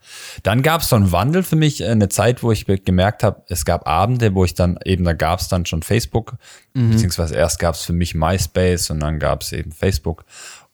Dann 0.43 0.63
gab 0.63 0.81
es 0.81 0.89
so 0.89 0.97
einen 0.97 1.13
Wandel 1.13 1.43
für 1.43 1.57
mich, 1.57 1.81
äh, 1.81 1.89
eine 1.89 2.09
Zeit, 2.09 2.43
wo 2.43 2.53
ich 2.53 2.67
gemerkt 2.67 3.23
habe, 3.23 3.43
es 3.49 3.65
gab 3.65 3.87
Abende, 3.87 4.35
wo 4.35 4.45
ich 4.45 4.55
dann 4.55 4.79
eben, 4.85 5.05
da 5.05 5.13
gab 5.13 5.41
es 5.41 5.49
dann 5.49 5.67
schon 5.67 5.83
Facebook, 5.83 6.37
mhm. 6.75 6.91
beziehungsweise 6.91 7.35
erst 7.35 7.59
gab 7.59 7.75
es 7.75 7.83
für 7.83 7.93
mich 7.93 8.15
MySpace 8.15 8.91
und 8.91 9.01
dann 9.01 9.19
gab 9.19 9.43
es 9.43 9.53
eben 9.53 9.73
Facebook. 9.73 10.25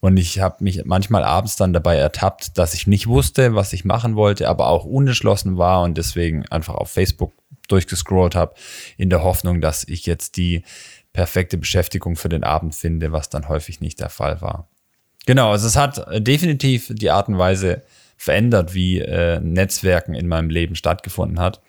Und 0.00 0.18
ich 0.18 0.38
habe 0.40 0.62
mich 0.62 0.84
manchmal 0.84 1.24
abends 1.24 1.56
dann 1.56 1.72
dabei 1.72 1.96
ertappt, 1.96 2.58
dass 2.58 2.74
ich 2.74 2.86
nicht 2.86 3.06
wusste, 3.06 3.54
was 3.54 3.72
ich 3.72 3.86
machen 3.86 4.16
wollte, 4.16 4.48
aber 4.48 4.68
auch 4.68 4.84
unentschlossen 4.84 5.56
war 5.56 5.82
und 5.82 5.96
deswegen 5.96 6.46
einfach 6.48 6.74
auf 6.74 6.90
Facebook 6.90 7.32
durchgescrollt 7.68 8.34
habe, 8.34 8.54
in 8.98 9.08
der 9.08 9.22
Hoffnung, 9.22 9.62
dass 9.62 9.88
ich 9.88 10.04
jetzt 10.04 10.36
die 10.36 10.62
perfekte 11.14 11.56
Beschäftigung 11.56 12.16
für 12.16 12.28
den 12.28 12.44
Abend 12.44 12.74
finde, 12.74 13.12
was 13.12 13.30
dann 13.30 13.48
häufig 13.48 13.80
nicht 13.80 14.00
der 14.00 14.10
Fall 14.10 14.42
war. 14.42 14.68
Genau, 15.26 15.50
also 15.50 15.66
es 15.66 15.76
hat 15.76 15.98
äh, 16.08 16.20
definitiv 16.20 16.90
die 16.92 17.10
Art 17.10 17.28
und 17.28 17.38
Weise 17.38 17.82
verändert, 18.16 18.74
wie 18.74 19.00
äh, 19.00 19.40
Netzwerken 19.40 20.14
in 20.14 20.28
meinem 20.28 20.50
Leben 20.50 20.76
stattgefunden 20.76 21.40
hat. 21.40 21.60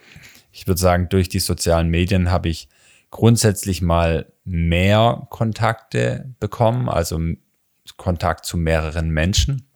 Ich 0.51 0.67
würde 0.67 0.79
sagen, 0.79 1.09
durch 1.09 1.29
die 1.29 1.39
sozialen 1.39 1.89
Medien 1.89 2.31
habe 2.31 2.49
ich 2.49 2.69
grundsätzlich 3.11 3.81
mal 3.81 4.31
mehr 4.43 5.27
Kontakte 5.29 6.33
bekommen, 6.39 6.89
also 6.89 7.19
Kontakt 7.97 8.45
zu 8.45 8.57
mehreren 8.57 9.09
Menschen. 9.09 9.67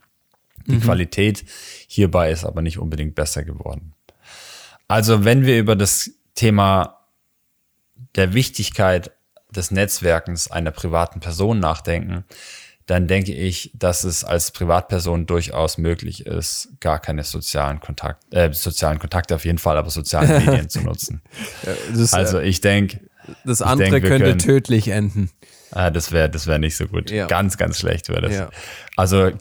Die 0.68 0.76
mhm. 0.76 0.82
Qualität 0.82 1.46
hierbei 1.88 2.32
ist 2.32 2.46
aber 2.46 2.62
nicht 2.62 2.80
unbedingt 2.80 3.16
besser 3.16 3.44
geworden. 3.44 3.94
Also 4.88 5.24
wenn 5.24 5.46
wir 5.46 5.58
über 5.58 5.76
das 5.76 6.12
Thema 6.36 7.00
der 8.16 8.34
Wichtigkeit 8.34 9.12
des 9.52 9.72
Netzwerkens 9.72 10.50
einer 10.50 10.72
privaten 10.72 11.20
Person 11.20 11.60
nachdenken, 11.60 12.26
dann 12.90 13.08
denke 13.08 13.32
ich, 13.34 13.72
dass 13.76 14.04
es 14.04 14.24
als 14.24 14.50
Privatperson 14.50 15.28
durchaus 15.28 15.78
möglich 15.78 16.26
ist, 16.26 16.70
gar 16.80 16.98
keine 16.98 17.24
sozialen 17.24 17.80
Kontakt, 17.80 18.34
äh, 18.34 18.52
sozialen 18.52 18.98
Kontakte 18.98 19.36
auf 19.36 19.46
jeden 19.46 19.60
Fall, 19.60 19.78
aber 19.78 19.92
soziale 19.92 20.40
Medien 20.46 20.70
zu 20.70 20.82
nutzen. 20.82 21.22
Das, 21.94 22.14
also 22.14 22.40
ich 22.40 22.62
denke, 22.62 23.00
das 23.46 23.62
andere 23.62 23.92
denk, 23.92 24.06
könnte 24.06 24.26
können, 24.26 24.40
tödlich 24.40 24.88
enden. 24.88 25.30
Ah, 25.70 25.92
das 25.92 26.12
wäre, 26.12 26.32
das 26.32 26.48
wäre 26.48 26.58
nicht 26.58 26.78
so 26.78 26.88
gut. 26.88 27.12
Ja. 27.12 27.28
Ganz, 27.28 27.58
ganz 27.58 27.78
schlecht 27.78 28.10
wäre 28.10 28.22
das. 28.22 28.34
Ja. 28.34 28.50
Also 28.96 29.34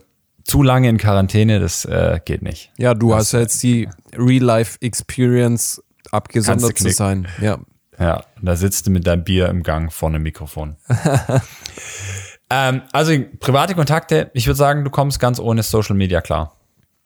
zu 0.45 0.63
lange 0.63 0.91
in 0.91 0.99
Quarantäne, 0.99 1.59
das 1.59 1.87
äh, 1.87 2.21
geht 2.23 2.43
nicht. 2.43 2.71
Ja, 2.77 2.93
du 2.93 3.11
das, 3.11 3.19
hast 3.19 3.33
ja 3.33 3.41
jetzt 3.41 3.63
die 3.63 3.89
Real-Life-Experience 4.15 5.83
abgesondert 6.11 6.77
zu 6.77 6.91
sein. 6.91 7.29
Ja. 7.41 7.59
Ja, 7.99 8.25
da 8.43 8.57
sitzt 8.57 8.87
du 8.87 8.91
mit 8.91 9.07
deinem 9.07 9.25
Bier 9.25 9.49
im 9.49 9.63
Gang 9.63 9.91
vor 9.91 10.11
einem 10.11 10.23
Mikrofon. 10.23 10.77
Ähm, 12.51 12.83
also 12.93 13.13
private 13.41 13.75
Kontakte, 13.75 14.31
ich 14.35 14.47
würde 14.47 14.57
sagen, 14.57 14.85
du 14.85 14.91
kommst 14.91 15.21
ganz 15.21 15.39
ohne 15.39 15.63
Social 15.63 15.97
Media 15.97 16.21
klar. 16.21 16.57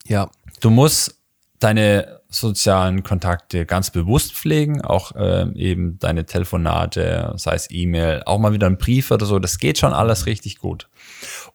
Ja. 0.07 0.31
Du 0.61 0.71
musst 0.71 1.19
deine 1.59 2.21
sozialen 2.29 3.03
Kontakte 3.03 3.67
ganz 3.67 3.91
bewusst 3.91 4.35
pflegen, 4.35 4.81
auch 4.81 5.13
ähm, 5.17 5.55
eben 5.55 5.99
deine 5.99 6.25
Telefonate, 6.25 7.35
sei 7.37 7.55
es 7.55 7.71
E-Mail, 7.71 8.23
auch 8.25 8.39
mal 8.39 8.53
wieder 8.53 8.67
ein 8.67 8.79
Brief 8.79 9.11
oder 9.11 9.27
so, 9.27 9.39
das 9.39 9.59
geht 9.59 9.79
schon 9.79 9.93
alles 9.93 10.27
richtig 10.27 10.59
gut. 10.59 10.89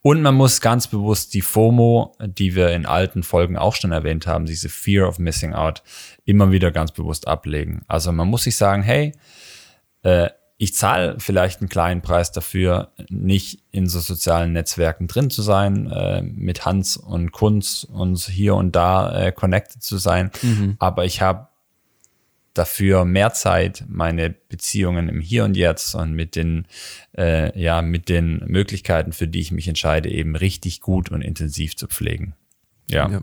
Und 0.01 0.21
man 0.21 0.35
muss 0.35 0.61
ganz 0.61 0.87
bewusst 0.87 1.33
die 1.33 1.41
FOMO, 1.41 2.15
die 2.19 2.55
wir 2.55 2.69
in 2.69 2.85
alten 2.85 3.23
Folgen 3.23 3.57
auch 3.57 3.75
schon 3.75 3.91
erwähnt 3.91 4.27
haben, 4.27 4.45
diese 4.45 4.69
Fear 4.69 5.07
of 5.07 5.19
Missing 5.19 5.53
Out, 5.53 5.81
immer 6.25 6.51
wieder 6.51 6.71
ganz 6.71 6.91
bewusst 6.91 7.27
ablegen. 7.27 7.81
Also 7.87 8.11
man 8.11 8.27
muss 8.27 8.43
sich 8.43 8.55
sagen, 8.55 8.83
hey, 8.83 9.13
äh, 10.03 10.29
ich 10.59 10.73
zahle 10.73 11.17
vielleicht 11.19 11.61
einen 11.61 11.69
kleinen 11.69 12.01
Preis 12.01 12.31
dafür, 12.31 12.91
nicht 13.09 13.59
in 13.71 13.87
so 13.87 13.99
sozialen 13.99 14.53
Netzwerken 14.53 15.07
drin 15.07 15.29
zu 15.29 15.43
sein, 15.43 15.89
äh, 15.91 16.23
mit 16.23 16.65
Hans 16.65 16.97
und 16.97 17.31
Kunz 17.31 17.83
und 17.83 18.17
hier 18.17 18.55
und 18.55 18.75
da 18.75 19.27
äh, 19.27 19.31
connected 19.31 19.83
zu 19.83 19.97
sein. 19.97 20.31
Mhm. 20.41 20.75
Aber 20.79 21.05
ich 21.05 21.21
habe 21.21 21.47
dafür 22.55 23.05
mehr 23.05 23.33
Zeit, 23.33 23.85
meine 23.87 24.31
Beziehungen 24.31 25.09
im 25.09 25.21
Hier 25.21 25.45
und 25.45 25.55
Jetzt 25.55 25.93
und 25.93 26.13
mit 26.13 26.35
den, 26.35 26.65
äh, 27.15 27.57
ja, 27.59 27.83
mit 27.83 28.09
den 28.09 28.41
Möglichkeiten, 28.47 29.13
für 29.13 29.27
die 29.27 29.41
ich 29.41 29.51
mich 29.51 29.67
entscheide, 29.67 30.09
eben 30.09 30.35
richtig 30.35 30.81
gut 30.81 31.11
und 31.11 31.21
intensiv 31.21 31.75
zu 31.75 31.85
pflegen. 31.85 32.33
Ja. 32.89 33.09
ja. 33.09 33.21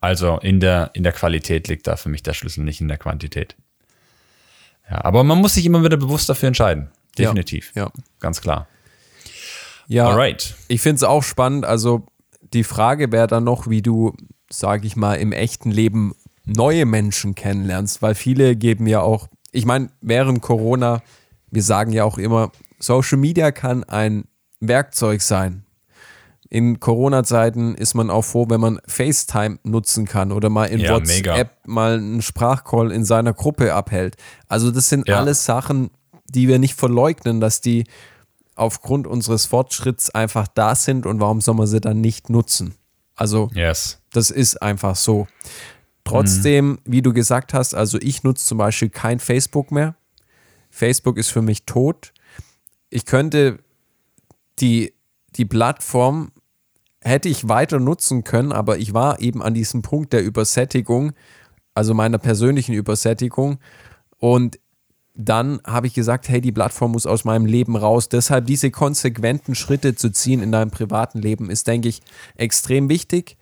Also 0.00 0.38
in 0.38 0.60
der, 0.60 0.92
in 0.94 1.02
der 1.02 1.12
Qualität 1.12 1.66
liegt 1.66 1.88
da 1.88 1.96
für 1.96 2.08
mich 2.08 2.22
der 2.22 2.34
Schlüssel, 2.34 2.62
nicht 2.62 2.80
in 2.80 2.86
der 2.86 2.98
Quantität. 2.98 3.56
Ja, 4.90 5.04
aber 5.04 5.24
man 5.24 5.38
muss 5.38 5.54
sich 5.54 5.66
immer 5.66 5.84
wieder 5.84 5.96
bewusst 5.96 6.28
dafür 6.28 6.48
entscheiden. 6.48 6.90
Definitiv. 7.16 7.72
Ja. 7.74 7.84
ja. 7.84 7.92
Ganz 8.20 8.40
klar. 8.40 8.68
Ja. 9.86 10.08
Alright. 10.08 10.54
Ich 10.68 10.80
finde 10.80 10.96
es 10.96 11.04
auch 11.04 11.22
spannend. 11.22 11.64
Also 11.64 12.06
die 12.52 12.64
Frage 12.64 13.10
wäre 13.12 13.26
dann 13.26 13.44
noch, 13.44 13.68
wie 13.68 13.82
du, 13.82 14.14
sage 14.50 14.86
ich 14.86 14.96
mal, 14.96 15.14
im 15.14 15.32
echten 15.32 15.70
Leben 15.70 16.14
neue 16.44 16.86
Menschen 16.86 17.34
kennenlernst, 17.34 18.00
weil 18.00 18.14
viele 18.14 18.56
geben 18.56 18.86
ja 18.86 19.00
auch, 19.00 19.28
ich 19.52 19.66
meine, 19.66 19.90
während 20.00 20.40
Corona, 20.40 21.02
wir 21.50 21.62
sagen 21.62 21.92
ja 21.92 22.04
auch 22.04 22.18
immer, 22.18 22.52
Social 22.78 23.18
Media 23.18 23.50
kann 23.50 23.84
ein 23.84 24.24
Werkzeug 24.60 25.20
sein, 25.20 25.64
in 26.50 26.80
Corona-Zeiten 26.80 27.74
ist 27.74 27.94
man 27.94 28.10
auch 28.10 28.24
froh, 28.24 28.46
wenn 28.48 28.60
man 28.60 28.80
FaceTime 28.86 29.58
nutzen 29.64 30.06
kann 30.06 30.32
oder 30.32 30.48
mal 30.48 30.66
in 30.66 30.80
ja, 30.80 30.94
WhatsApp 30.94 31.26
mega. 31.26 31.50
mal 31.66 31.98
einen 31.98 32.22
Sprachcall 32.22 32.90
in 32.90 33.04
seiner 33.04 33.34
Gruppe 33.34 33.74
abhält. 33.74 34.16
Also 34.48 34.70
das 34.70 34.88
sind 34.88 35.08
ja. 35.08 35.18
alles 35.18 35.44
Sachen, 35.44 35.90
die 36.28 36.48
wir 36.48 36.58
nicht 36.58 36.74
verleugnen, 36.74 37.40
dass 37.40 37.60
die 37.60 37.84
aufgrund 38.54 39.06
unseres 39.06 39.46
Fortschritts 39.46 40.10
einfach 40.10 40.48
da 40.48 40.74
sind 40.74 41.06
und 41.06 41.20
warum 41.20 41.40
soll 41.40 41.54
man 41.54 41.66
sie 41.66 41.80
dann 41.80 42.00
nicht 42.00 42.30
nutzen? 42.30 42.74
Also 43.14 43.50
yes. 43.54 44.00
das 44.12 44.30
ist 44.30 44.62
einfach 44.62 44.96
so. 44.96 45.26
Trotzdem, 46.04 46.70
mhm. 46.70 46.78
wie 46.86 47.02
du 47.02 47.12
gesagt 47.12 47.52
hast, 47.52 47.74
also 47.74 47.98
ich 48.00 48.22
nutze 48.22 48.46
zum 48.46 48.58
Beispiel 48.58 48.88
kein 48.88 49.20
Facebook 49.20 49.70
mehr. 49.70 49.96
Facebook 50.70 51.18
ist 51.18 51.28
für 51.28 51.42
mich 51.42 51.66
tot. 51.66 52.12
Ich 52.88 53.04
könnte 53.04 53.58
die, 54.60 54.94
die 55.36 55.44
Plattform 55.44 56.32
hätte 57.02 57.28
ich 57.28 57.48
weiter 57.48 57.78
nutzen 57.78 58.24
können, 58.24 58.52
aber 58.52 58.78
ich 58.78 58.94
war 58.94 59.20
eben 59.20 59.42
an 59.42 59.54
diesem 59.54 59.82
Punkt 59.82 60.12
der 60.12 60.24
Übersättigung, 60.24 61.12
also 61.74 61.94
meiner 61.94 62.18
persönlichen 62.18 62.74
Übersättigung. 62.74 63.58
Und 64.18 64.58
dann 65.14 65.60
habe 65.66 65.88
ich 65.88 65.94
gesagt, 65.94 66.28
hey, 66.28 66.40
die 66.40 66.52
Plattform 66.52 66.92
muss 66.92 67.06
aus 67.06 67.24
meinem 67.24 67.46
Leben 67.46 67.76
raus. 67.76 68.08
Deshalb 68.08 68.46
diese 68.46 68.70
konsequenten 68.70 69.54
Schritte 69.54 69.94
zu 69.94 70.10
ziehen 70.10 70.42
in 70.42 70.52
deinem 70.52 70.70
privaten 70.70 71.20
Leben 71.20 71.50
ist, 71.50 71.66
denke 71.66 71.88
ich, 71.88 72.02
extrem 72.36 72.88
wichtig. 72.88 73.36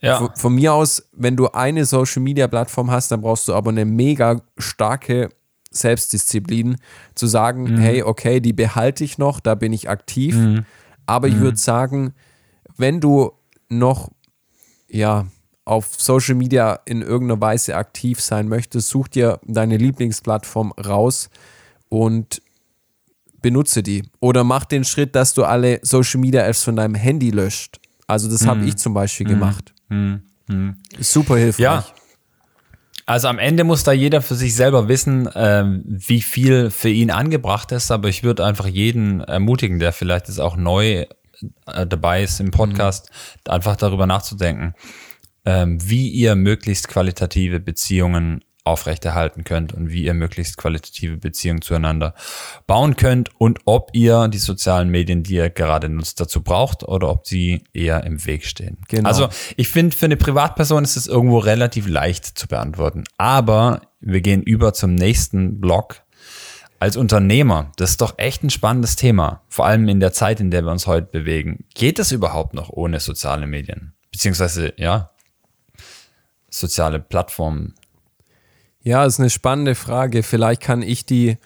Ja. 0.00 0.18
Von, 0.18 0.30
von 0.36 0.54
mir 0.54 0.74
aus, 0.74 1.08
wenn 1.12 1.36
du 1.36 1.48
eine 1.48 1.86
Social 1.86 2.22
Media 2.22 2.46
Plattform 2.46 2.90
hast, 2.90 3.10
dann 3.10 3.22
brauchst 3.22 3.48
du 3.48 3.54
aber 3.54 3.70
eine 3.70 3.84
mega 3.84 4.42
starke 4.58 5.30
Selbstdisziplin, 5.70 6.76
zu 7.14 7.26
sagen, 7.26 7.64
mhm. 7.64 7.78
hey, 7.78 8.02
okay, 8.02 8.40
die 8.40 8.52
behalte 8.52 9.04
ich 9.04 9.18
noch, 9.18 9.40
da 9.40 9.54
bin 9.54 9.72
ich 9.72 9.88
aktiv. 9.88 10.34
Mhm. 10.36 10.64
Aber 11.06 11.28
ich 11.28 11.36
mhm. 11.36 11.40
würde 11.40 11.58
sagen, 11.58 12.14
wenn 12.78 13.00
du 13.00 13.32
noch, 13.68 14.10
ja, 14.88 15.26
auf 15.64 15.94
Social 15.98 16.34
Media 16.34 16.80
in 16.86 17.02
irgendeiner 17.02 17.40
Weise 17.40 17.76
aktiv 17.76 18.20
sein 18.20 18.48
möchtest, 18.48 18.88
such 18.88 19.08
dir 19.08 19.38
deine 19.44 19.76
Lieblingsplattform 19.76 20.72
raus 20.72 21.28
und 21.90 22.40
benutze 23.42 23.82
die. 23.82 24.04
Oder 24.20 24.44
mach 24.44 24.64
den 24.64 24.84
Schritt, 24.84 25.14
dass 25.14 25.34
du 25.34 25.44
alle 25.44 25.80
Social 25.82 26.20
Media 26.20 26.46
Apps 26.46 26.64
von 26.64 26.76
deinem 26.76 26.94
Handy 26.94 27.30
löscht. 27.30 27.78
Also 28.06 28.30
das 28.30 28.42
mhm. 28.42 28.46
habe 28.48 28.64
ich 28.64 28.76
zum 28.76 28.94
Beispiel 28.94 29.26
mhm. 29.26 29.30
gemacht. 29.30 29.74
Mhm. 29.90 30.22
Super 30.98 31.36
hilfreich. 31.36 31.62
Ja. 31.62 31.84
Also 33.04 33.28
am 33.28 33.38
Ende 33.38 33.64
muss 33.64 33.84
da 33.84 33.92
jeder 33.92 34.20
für 34.20 34.34
sich 34.34 34.54
selber 34.54 34.88
wissen, 34.88 35.28
ähm, 35.34 35.82
wie 35.86 36.20
viel 36.20 36.70
für 36.70 36.90
ihn 36.90 37.10
angebracht 37.10 37.72
ist. 37.72 37.90
Aber 37.90 38.08
ich 38.08 38.22
würde 38.22 38.44
einfach 38.44 38.66
jeden 38.66 39.20
ermutigen, 39.20 39.78
der 39.78 39.92
vielleicht 39.92 40.28
jetzt 40.28 40.40
auch 40.40 40.56
neu 40.56 41.06
dabei 41.64 42.22
ist 42.22 42.40
im 42.40 42.50
Podcast, 42.50 43.10
mhm. 43.10 43.52
einfach 43.52 43.76
darüber 43.76 44.06
nachzudenken, 44.06 44.74
ähm, 45.44 45.78
wie 45.82 46.08
ihr 46.08 46.34
möglichst 46.34 46.88
qualitative 46.88 47.60
Beziehungen 47.60 48.44
aufrechterhalten 48.68 49.44
könnt 49.44 49.72
und 49.72 49.90
wie 49.90 50.04
ihr 50.04 50.14
möglichst 50.14 50.58
qualitative 50.58 51.16
Beziehungen 51.16 51.62
zueinander 51.62 52.14
bauen 52.66 52.96
könnt 52.96 53.30
und 53.40 53.60
ob 53.64 53.90
ihr 53.94 54.28
die 54.28 54.38
sozialen 54.38 54.90
Medien, 54.90 55.22
die 55.22 55.34
ihr 55.36 55.50
gerade 55.50 55.88
nutzt, 55.88 56.20
dazu 56.20 56.42
braucht 56.42 56.84
oder 56.84 57.08
ob 57.08 57.26
sie 57.26 57.64
eher 57.72 58.04
im 58.04 58.24
Weg 58.26 58.44
stehen. 58.44 58.78
Genau. 58.88 59.08
Also 59.08 59.28
ich 59.56 59.68
finde, 59.68 59.96
für 59.96 60.04
eine 60.04 60.18
Privatperson 60.18 60.84
ist 60.84 60.96
es 60.96 61.06
irgendwo 61.06 61.38
relativ 61.38 61.88
leicht 61.88 62.26
zu 62.26 62.46
beantworten. 62.46 63.04
Aber 63.16 63.80
wir 64.00 64.20
gehen 64.20 64.42
über 64.42 64.74
zum 64.74 64.94
nächsten 64.94 65.60
Block, 65.60 66.02
als 66.80 66.96
Unternehmer, 66.96 67.72
das 67.76 67.90
ist 67.90 68.00
doch 68.00 68.14
echt 68.18 68.44
ein 68.44 68.50
spannendes 68.50 68.96
Thema, 68.96 69.42
vor 69.48 69.66
allem 69.66 69.88
in 69.88 70.00
der 70.00 70.12
Zeit, 70.12 70.40
in 70.40 70.50
der 70.50 70.62
wir 70.62 70.70
uns 70.70 70.86
heute 70.86 71.08
bewegen. 71.08 71.64
Geht 71.74 71.98
es 71.98 72.12
überhaupt 72.12 72.54
noch 72.54 72.70
ohne 72.70 73.00
soziale 73.00 73.46
Medien? 73.46 73.94
Beziehungsweise, 74.12 74.72
ja, 74.76 75.10
soziale 76.50 77.00
Plattformen? 77.00 77.74
Ja, 78.82 79.04
ist 79.04 79.18
eine 79.18 79.30
spannende 79.30 79.74
Frage. 79.74 80.22
Vielleicht 80.22 80.62
kann 80.62 80.82
ich 80.82 81.04
die 81.04 81.36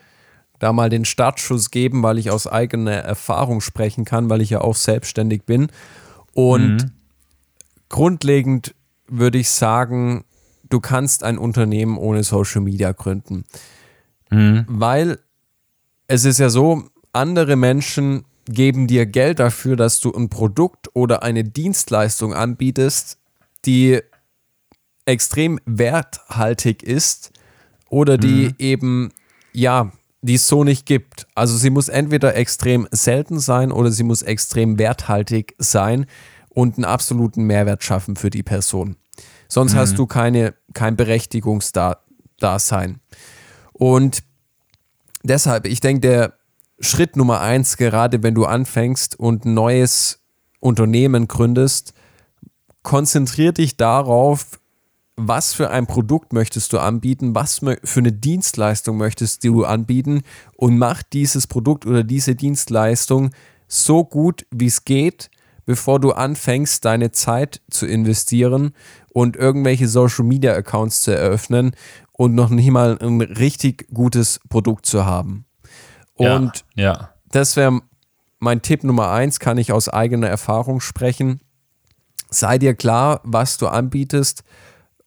da 0.59 0.73
mal 0.73 0.91
den 0.91 1.05
Startschuss 1.05 1.71
geben, 1.71 2.03
weil 2.05 2.19
ich 2.19 2.31
aus 2.31 2.47
eigener 2.47 2.93
Erfahrung 2.93 3.61
sprechen 3.61 4.05
kann, 4.05 4.31
weil 4.31 4.41
ich 4.41 4.51
ja 4.51 4.61
auch 4.61 4.77
selbstständig 4.77 5.45
bin. 5.45 5.69
Und 6.35 6.77
mhm. 6.77 6.93
grundlegend 7.89 8.75
würde 9.09 9.39
ich 9.39 9.51
sagen, 9.51 10.25
du 10.69 10.79
kannst 10.79 11.25
ein 11.25 11.37
Unternehmen 11.37 11.97
ohne 11.99 12.23
Social 12.23 12.61
Media 12.61 12.93
gründen. 12.93 13.45
Mhm. 14.33 14.65
Weil 14.67 15.19
es 16.07 16.25
ist 16.25 16.39
ja 16.39 16.49
so, 16.49 16.85
andere 17.13 17.57
Menschen 17.57 18.25
geben 18.47 18.87
dir 18.87 19.07
Geld 19.07 19.39
dafür, 19.39 19.77
dass 19.77 20.01
du 20.01 20.13
ein 20.13 20.29
Produkt 20.29 20.89
oder 20.95 21.23
eine 21.23 21.45
Dienstleistung 21.45 22.35
anbietest, 22.35 23.19
die 23.65 24.01
extrem 25.05 25.61
werthaltig 25.65 26.83
ist 26.83 27.33
oder 27.89 28.19
die 28.19 28.47
mhm. 28.47 28.55
eben, 28.59 29.13
ja, 29.53 29.93
die 30.23 30.35
es 30.35 30.49
so 30.49 30.65
nicht 30.65 30.87
gibt. 30.87 31.27
Also 31.35 31.57
sie 31.57 31.71
muss 31.71 31.89
entweder 31.89 32.37
extrem 32.37 32.89
selten 32.91 33.39
sein 33.39 33.73
oder 33.73 33.91
sie 33.91 34.05
muss 34.05 34.23
extrem 34.23 34.79
werthaltig 34.79 35.55
sein 35.59 36.07
und 36.49 36.77
einen 36.77 36.85
absoluten 36.85 37.45
Mehrwert 37.45 37.85
schaffen 37.85 38.17
für 38.17 38.31
die 38.31 38.43
Person. 38.43 38.97
Sonst 39.49 39.75
mhm. 39.75 39.79
hast 39.79 39.99
du 39.99 40.07
keine, 40.07 40.55
kein 40.73 40.97
Berechtigungsdasein. 40.97 43.01
Und 43.83 44.23
deshalb, 45.25 45.67
ich 45.67 45.81
denke, 45.81 46.03
der 46.03 46.35
Schritt 46.79 47.17
Nummer 47.17 47.41
eins, 47.41 47.77
gerade 47.77 48.23
wenn 48.23 48.33
du 48.33 48.45
anfängst 48.45 49.19
und 49.19 49.45
ein 49.45 49.55
neues 49.55 50.21
Unternehmen 50.61 51.27
gründest, 51.27 51.93
konzentrier 52.85 53.51
dich 53.51 53.77
darauf, 53.77 54.61
was 55.17 55.53
für 55.53 55.71
ein 55.71 55.89
Produkt 55.89 56.33
möchtest 56.33 56.73
du 56.73 56.79
anbieten, 56.79 57.35
was 57.35 57.59
für 57.59 57.99
eine 57.99 58.13
Dienstleistung 58.13 58.99
möchtest 58.99 59.43
du 59.43 59.65
anbieten 59.65 60.23
und 60.55 60.79
mach 60.79 61.03
dieses 61.03 61.49
Produkt 61.49 61.85
oder 61.85 62.05
diese 62.05 62.37
Dienstleistung 62.37 63.33
so 63.67 64.05
gut, 64.05 64.47
wie 64.53 64.67
es 64.67 64.85
geht, 64.85 65.29
bevor 65.67 65.99
du 65.99 66.13
anfängst, 66.13 66.85
deine 66.85 67.11
Zeit 67.11 67.61
zu 67.69 67.87
investieren 67.87 68.75
und 69.13 69.37
irgendwelche 69.37 69.89
Social 69.89 70.25
Media 70.25 70.53
Accounts 70.53 71.03
zu 71.03 71.17
eröffnen 71.17 71.75
und 72.23 72.37
noch 72.37 72.51
nicht 72.51 72.71
mal 72.71 72.97
ein 73.01 73.21
richtig 73.21 73.89
gutes 73.93 74.39
Produkt 74.49 74.87
zu 74.87 75.05
haben. 75.05 75.45
Und 76.15 76.65
ja, 76.77 76.85
ja. 76.85 77.09
das 77.33 77.57
wäre 77.57 77.81
mein 78.39 78.63
Tipp 78.63 78.85
Nummer 78.85 79.11
eins, 79.11 79.41
kann 79.41 79.59
ich 79.59 79.73
aus 79.73 79.89
eigener 79.89 80.29
Erfahrung 80.29 80.81
sprechen. 80.81 81.41
Sei 82.31 82.59
dir 82.59 82.75
klar, 82.75 83.21
was 83.25 83.59
du 83.59 83.67
anbietest. 83.67 84.45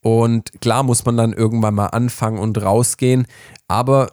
Und 0.02 0.60
klar 0.60 0.84
muss 0.84 1.06
man 1.06 1.16
dann 1.16 1.32
irgendwann 1.32 1.74
mal 1.74 1.88
anfangen 1.88 2.38
und 2.38 2.62
rausgehen. 2.62 3.28
Aber 3.70 4.12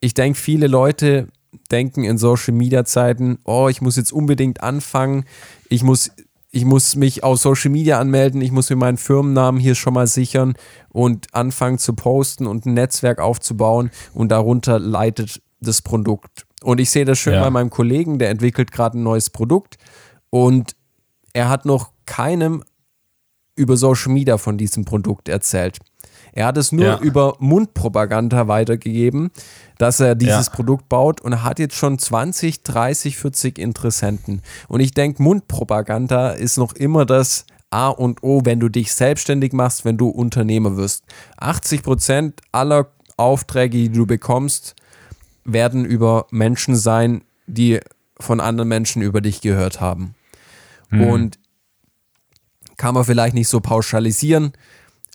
ich 0.00 0.12
denke, 0.12 0.38
viele 0.38 0.66
Leute 0.66 1.28
denken 1.70 2.04
in 2.04 2.18
Social 2.18 2.52
Media 2.52 2.84
Zeiten, 2.84 3.38
oh, 3.44 3.68
ich 3.70 3.80
muss 3.80 3.96
jetzt 3.96 4.12
unbedingt 4.12 4.62
anfangen. 4.62 5.24
Ich 5.70 5.82
muss 5.82 6.10
ich 6.56 6.64
muss 6.64 6.96
mich 6.96 7.22
auf 7.22 7.38
Social 7.38 7.70
Media 7.70 8.00
anmelden, 8.00 8.40
ich 8.40 8.50
muss 8.50 8.70
mir 8.70 8.76
meinen 8.76 8.96
Firmennamen 8.96 9.60
hier 9.60 9.74
schon 9.74 9.92
mal 9.92 10.06
sichern 10.06 10.54
und 10.88 11.34
anfangen 11.34 11.76
zu 11.76 11.92
posten 11.92 12.46
und 12.46 12.64
ein 12.64 12.72
Netzwerk 12.72 13.20
aufzubauen 13.20 13.90
und 14.14 14.30
darunter 14.30 14.78
leitet 14.78 15.42
das 15.60 15.82
Produkt. 15.82 16.46
Und 16.62 16.80
ich 16.80 16.88
sehe 16.88 17.04
das 17.04 17.18
schön 17.18 17.34
ja. 17.34 17.44
bei 17.44 17.50
meinem 17.50 17.68
Kollegen, 17.68 18.18
der 18.18 18.30
entwickelt 18.30 18.72
gerade 18.72 18.98
ein 18.98 19.02
neues 19.02 19.28
Produkt 19.28 19.76
und 20.30 20.74
er 21.34 21.50
hat 21.50 21.66
noch 21.66 21.90
keinem 22.06 22.64
über 23.54 23.76
Social 23.76 24.12
Media 24.12 24.38
von 24.38 24.56
diesem 24.56 24.86
Produkt 24.86 25.28
erzählt. 25.28 25.78
Er 26.36 26.44
hat 26.46 26.58
es 26.58 26.70
nur 26.70 26.84
Ja. 26.84 26.98
über 26.98 27.34
Mundpropaganda 27.38 28.46
weitergegeben, 28.46 29.30
dass 29.78 30.00
er 30.00 30.14
dieses 30.14 30.46
Ja. 30.46 30.52
Produkt 30.52 30.86
baut 30.90 31.22
und 31.22 31.42
hat 31.42 31.58
jetzt 31.58 31.74
schon 31.76 31.98
20, 31.98 32.62
30, 32.62 33.16
40 33.16 33.58
Interessenten. 33.58 34.42
Und 34.68 34.80
ich 34.80 34.92
denke, 34.92 35.22
Mundpropaganda 35.22 36.30
ist 36.32 36.58
noch 36.58 36.74
immer 36.74 37.06
das 37.06 37.46
A 37.70 37.88
und 37.88 38.22
O, 38.22 38.42
wenn 38.44 38.60
du 38.60 38.68
dich 38.68 38.92
selbstständig 38.92 39.54
machst, 39.54 39.86
wenn 39.86 39.96
du 39.96 40.08
Unternehmer 40.10 40.76
wirst. 40.76 41.04
80 41.38 41.82
Prozent 41.82 42.40
aller 42.52 42.90
Aufträge, 43.16 43.78
die 43.78 43.88
du 43.88 44.04
bekommst, 44.04 44.76
werden 45.44 45.86
über 45.86 46.26
Menschen 46.30 46.76
sein, 46.76 47.22
die 47.46 47.80
von 48.20 48.40
anderen 48.40 48.68
Menschen 48.68 49.00
über 49.00 49.22
dich 49.22 49.40
gehört 49.40 49.80
haben. 49.80 50.14
Und 50.90 51.38
kann 52.76 52.92
man 52.94 53.04
vielleicht 53.04 53.34
nicht 53.34 53.48
so 53.48 53.60
pauschalisieren, 53.60 54.52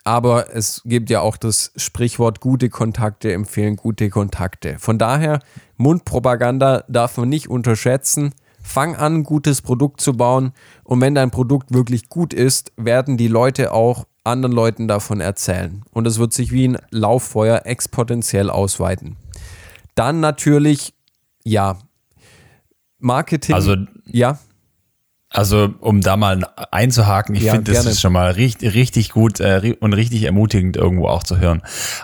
aber 0.04 0.56
es 0.56 0.82
gibt 0.86 1.10
ja 1.10 1.22
auch 1.22 1.38
das 1.38 1.72
Sprichwort, 1.76 2.40
gute 2.40 2.70
Kontakte 2.70 3.32
empfehlen 3.34 3.76
gute 3.76 4.10
Kontakte. 4.10 4.78
Von 4.80 4.98
daher, 4.98 5.40
Mundpropaganda 5.78 6.84
darf 6.88 7.18
man 7.18 7.30
nicht 7.30 7.50
unterschätzen. 7.50 8.34
Fang 8.64 8.96
an, 8.96 9.16
ein 9.16 9.24
gutes 9.24 9.62
Produkt 9.62 10.02
zu 10.02 10.14
bauen 10.14 10.54
und 10.84 11.02
wenn 11.02 11.16
dein 11.16 11.32
Produkt 11.32 11.74
wirklich 11.74 12.10
gut 12.10 12.34
ist, 12.34 12.72
werden 12.78 13.18
die 13.18 13.28
Leute 13.28 13.74
auch 13.74 14.06
anderen 14.24 14.54
Leuten 14.54 14.88
davon 14.88 15.20
erzählen. 15.20 15.84
Und 15.92 16.06
es 16.06 16.20
wird 16.20 16.34
sich 16.34 16.52
wie 16.52 16.68
ein 16.68 16.78
Lauffeuer 16.92 17.62
exponentiell 17.66 18.50
ausweiten. 18.50 19.18
Dann 19.96 20.20
natürlich, 20.20 20.94
ja, 21.44 21.80
Marketing. 23.00 23.56
Also 23.56 23.76
ja, 24.06 24.38
Also, 25.34 25.74
um 25.80 26.02
da 26.02 26.18
mal 26.18 26.46
einzuhaken, 26.72 27.36
ich 27.36 27.44
Ja, 27.44 27.54
finde, 27.54 27.72
das 27.72 27.86
ist 27.86 28.02
schon 28.02 28.12
mal 28.12 28.32
richtig, 28.32 28.74
richtig 28.74 29.12
gut 29.12 29.40
äh, 29.40 29.76
und 29.80 29.94
richtig 29.94 30.24
ermutigend 30.24 30.76
irgendwo 30.76 31.08
auch 31.08 31.24
zu 31.24 31.40
hören. 31.40 31.62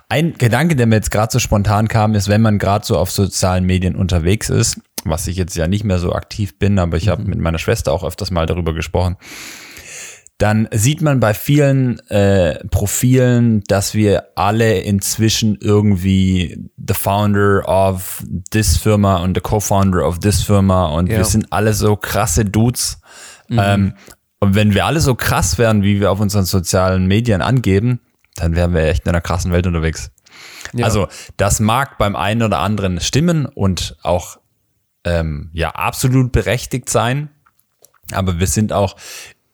Ein 0.07 0.35
Gedanke, 0.37 0.77
der 0.77 0.87
mir 0.87 0.95
jetzt 0.95 1.11
gerade 1.11 1.31
so 1.33 1.39
spontan 1.39 1.89
kam, 1.89 2.15
ist, 2.15 2.29
wenn 2.29 2.41
man 2.41 2.57
gerade 2.57 2.85
so 2.85 2.97
auf 2.97 3.11
sozialen 3.11 3.65
Medien 3.65 3.97
unterwegs 3.97 4.49
ist, 4.49 4.79
was 5.03 5.27
ich 5.27 5.35
jetzt 5.35 5.57
ja 5.57 5.67
nicht 5.67 5.83
mehr 5.83 5.99
so 5.99 6.13
aktiv 6.13 6.57
bin, 6.57 6.79
aber 6.79 6.95
ich 6.95 7.09
habe 7.09 7.23
Mhm. 7.23 7.29
mit 7.31 7.39
meiner 7.39 7.59
Schwester 7.59 7.91
auch 7.91 8.05
öfters 8.05 8.31
mal 8.31 8.45
darüber 8.45 8.73
gesprochen, 8.73 9.17
dann 10.37 10.67
sieht 10.71 11.01
man 11.01 11.19
bei 11.19 11.33
vielen 11.33 11.99
äh, 12.09 12.63
Profilen, 12.67 13.63
dass 13.67 13.95
wir 13.95 14.27
alle 14.35 14.79
inzwischen 14.81 15.57
irgendwie 15.59 16.69
the 16.77 16.93
founder 16.93 17.67
of 17.67 18.23
this 18.51 18.77
Firma 18.77 19.17
und 19.17 19.35
the 19.35 19.41
co-founder 19.41 20.07
of 20.07 20.19
this 20.19 20.43
Firma 20.43 20.85
und 20.89 21.09
Ja. 21.09 21.17
wir 21.17 21.25
sind 21.25 21.51
alle 21.51 21.73
so 21.73 21.95
krasse 21.95 22.45
Dudes. 22.45 23.01
Ähm, 23.49 23.93
und 24.39 24.53
wenn 24.53 24.75
wir 24.75 24.85
alle 24.85 24.99
so 24.99 25.15
krass 25.15 25.57
wären, 25.57 25.81
wie 25.81 25.99
wir 25.99 26.11
auf 26.11 26.19
unseren 26.19 26.45
sozialen 26.45 27.07
Medien 27.07 27.41
angeben, 27.41 28.01
dann 28.35 28.55
wären 28.55 28.73
wir 28.73 28.81
echt 28.81 29.05
in 29.05 29.09
einer 29.09 29.21
krassen 29.21 29.51
Welt 29.51 29.65
unterwegs. 29.65 30.11
Ja. 30.73 30.85
Also 30.85 31.07
das 31.37 31.59
mag 31.59 31.97
beim 31.97 32.15
einen 32.15 32.43
oder 32.43 32.59
anderen 32.59 32.99
stimmen 32.99 33.47
und 33.47 33.97
auch 34.03 34.37
ähm, 35.03 35.49
ja 35.53 35.71
absolut 35.71 36.31
berechtigt 36.31 36.89
sein, 36.89 37.29
aber 38.11 38.39
wir 38.39 38.47
sind 38.47 38.73
auch 38.73 38.95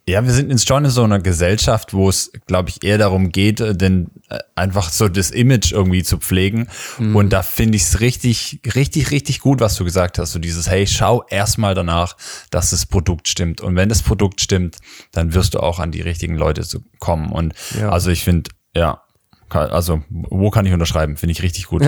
ja, 0.08 0.26
wir 0.26 0.34
sind 0.34 0.50
jetzt 0.52 0.68
schon 0.68 0.84
in 0.84 0.92
so 0.92 1.04
einer 1.04 1.20
Gesellschaft, 1.20 1.94
wo 1.94 2.10
es, 2.10 2.32
glaube 2.46 2.70
ich, 2.70 2.84
eher 2.84 2.98
darum 2.98 3.32
geht, 3.32 3.62
äh, 3.62 3.74
denn 3.76 4.12
äh, 4.30 4.39
einfach 4.56 4.89
so 4.89 5.08
das 5.08 5.32
Image 5.32 5.72
irgendwie 5.72 6.04
zu 6.04 6.18
pflegen. 6.18 6.68
Und 7.00 7.32
da 7.32 7.42
finde 7.42 7.78
ich 7.78 7.84
es 7.84 8.00
richtig, 8.02 8.60
richtig, 8.76 9.12
richtig 9.12 9.39
gut, 9.39 9.62
was 9.62 9.76
du 9.76 9.86
gesagt 9.86 10.20
hast. 10.20 10.34
So 10.34 10.39
dieses, 10.39 10.70
hey, 10.70 10.86
schau 10.88 11.24
erstmal 11.30 11.74
danach, 11.74 12.18
dass 12.52 12.72
das 12.72 12.86
Produkt 12.86 13.28
stimmt. 13.30 13.62
Und 13.62 13.76
wenn 13.78 13.88
das 13.88 14.02
Produkt 14.02 14.42
stimmt, 14.42 14.78
dann 15.13 15.34
wirst 15.34 15.54
du 15.54 15.60
auch 15.60 15.80
an 15.80 15.92
die 15.92 16.02
richtigen 16.02 16.36
Leute 16.36 16.63
zu 16.63 16.84
kommen. 17.00 17.32
Und 17.32 17.54
Ja. 17.80 17.89
also 17.89 18.10
ich 18.10 18.24
finde, 18.24 18.50
ja, 18.76 19.02
also 19.50 20.04
wo 20.10 20.50
kann 20.50 20.66
ich 20.66 20.74
unterschreiben? 20.74 21.16
Finde 21.16 21.32
ich 21.32 21.44
richtig 21.44 21.68
gut. 21.68 21.84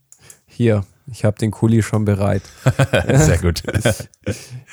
hier, 0.46 0.84
ich 1.10 1.24
habe 1.24 1.36
den 1.38 1.50
Kuli 1.50 1.82
schon 1.82 2.04
bereit. 2.04 2.42
Sehr 3.14 3.38
gut. 3.38 3.62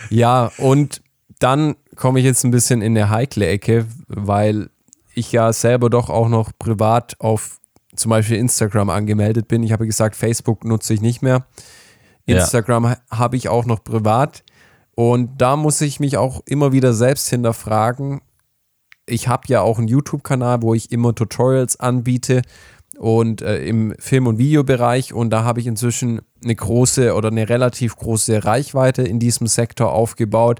Ja, 0.09 0.51
und 0.57 1.01
dann 1.39 1.75
komme 1.95 2.19
ich 2.19 2.25
jetzt 2.25 2.43
ein 2.43 2.51
bisschen 2.51 2.81
in 2.81 2.97
eine 2.97 3.09
heikle 3.09 3.47
Ecke, 3.47 3.85
weil 4.07 4.69
ich 5.13 5.31
ja 5.31 5.51
selber 5.53 5.89
doch 5.89 6.09
auch 6.09 6.27
noch 6.29 6.51
privat 6.57 7.15
auf 7.19 7.59
zum 7.95 8.09
Beispiel 8.09 8.37
Instagram 8.37 8.89
angemeldet 8.89 9.47
bin. 9.47 9.63
Ich 9.63 9.71
habe 9.71 9.85
gesagt, 9.85 10.15
Facebook 10.15 10.65
nutze 10.65 10.93
ich 10.93 11.01
nicht 11.01 11.21
mehr. 11.21 11.45
Ja. 12.25 12.37
Instagram 12.39 12.89
ha- 12.89 12.97
habe 13.09 13.37
ich 13.37 13.47
auch 13.47 13.65
noch 13.65 13.83
privat. 13.83 14.43
Und 14.95 15.41
da 15.41 15.55
muss 15.55 15.79
ich 15.81 15.99
mich 15.99 16.17
auch 16.17 16.41
immer 16.45 16.71
wieder 16.71 16.93
selbst 16.93 17.29
hinterfragen. 17.29 18.21
Ich 19.05 19.27
habe 19.27 19.43
ja 19.47 19.61
auch 19.61 19.77
einen 19.77 19.87
YouTube-Kanal, 19.87 20.61
wo 20.61 20.73
ich 20.73 20.91
immer 20.91 21.13
Tutorials 21.13 21.79
anbiete 21.79 22.41
und 22.97 23.41
äh, 23.41 23.63
im 23.65 23.93
Film- 23.99 24.27
und 24.27 24.37
Videobereich. 24.37 25.13
Und 25.13 25.29
da 25.29 25.43
habe 25.43 25.59
ich 25.59 25.67
inzwischen 25.67 26.21
eine 26.43 26.55
große 26.55 27.13
oder 27.13 27.29
eine 27.29 27.47
relativ 27.47 27.95
große 27.95 28.43
Reichweite 28.45 29.03
in 29.03 29.19
diesem 29.19 29.47
Sektor 29.47 29.91
aufgebaut 29.93 30.59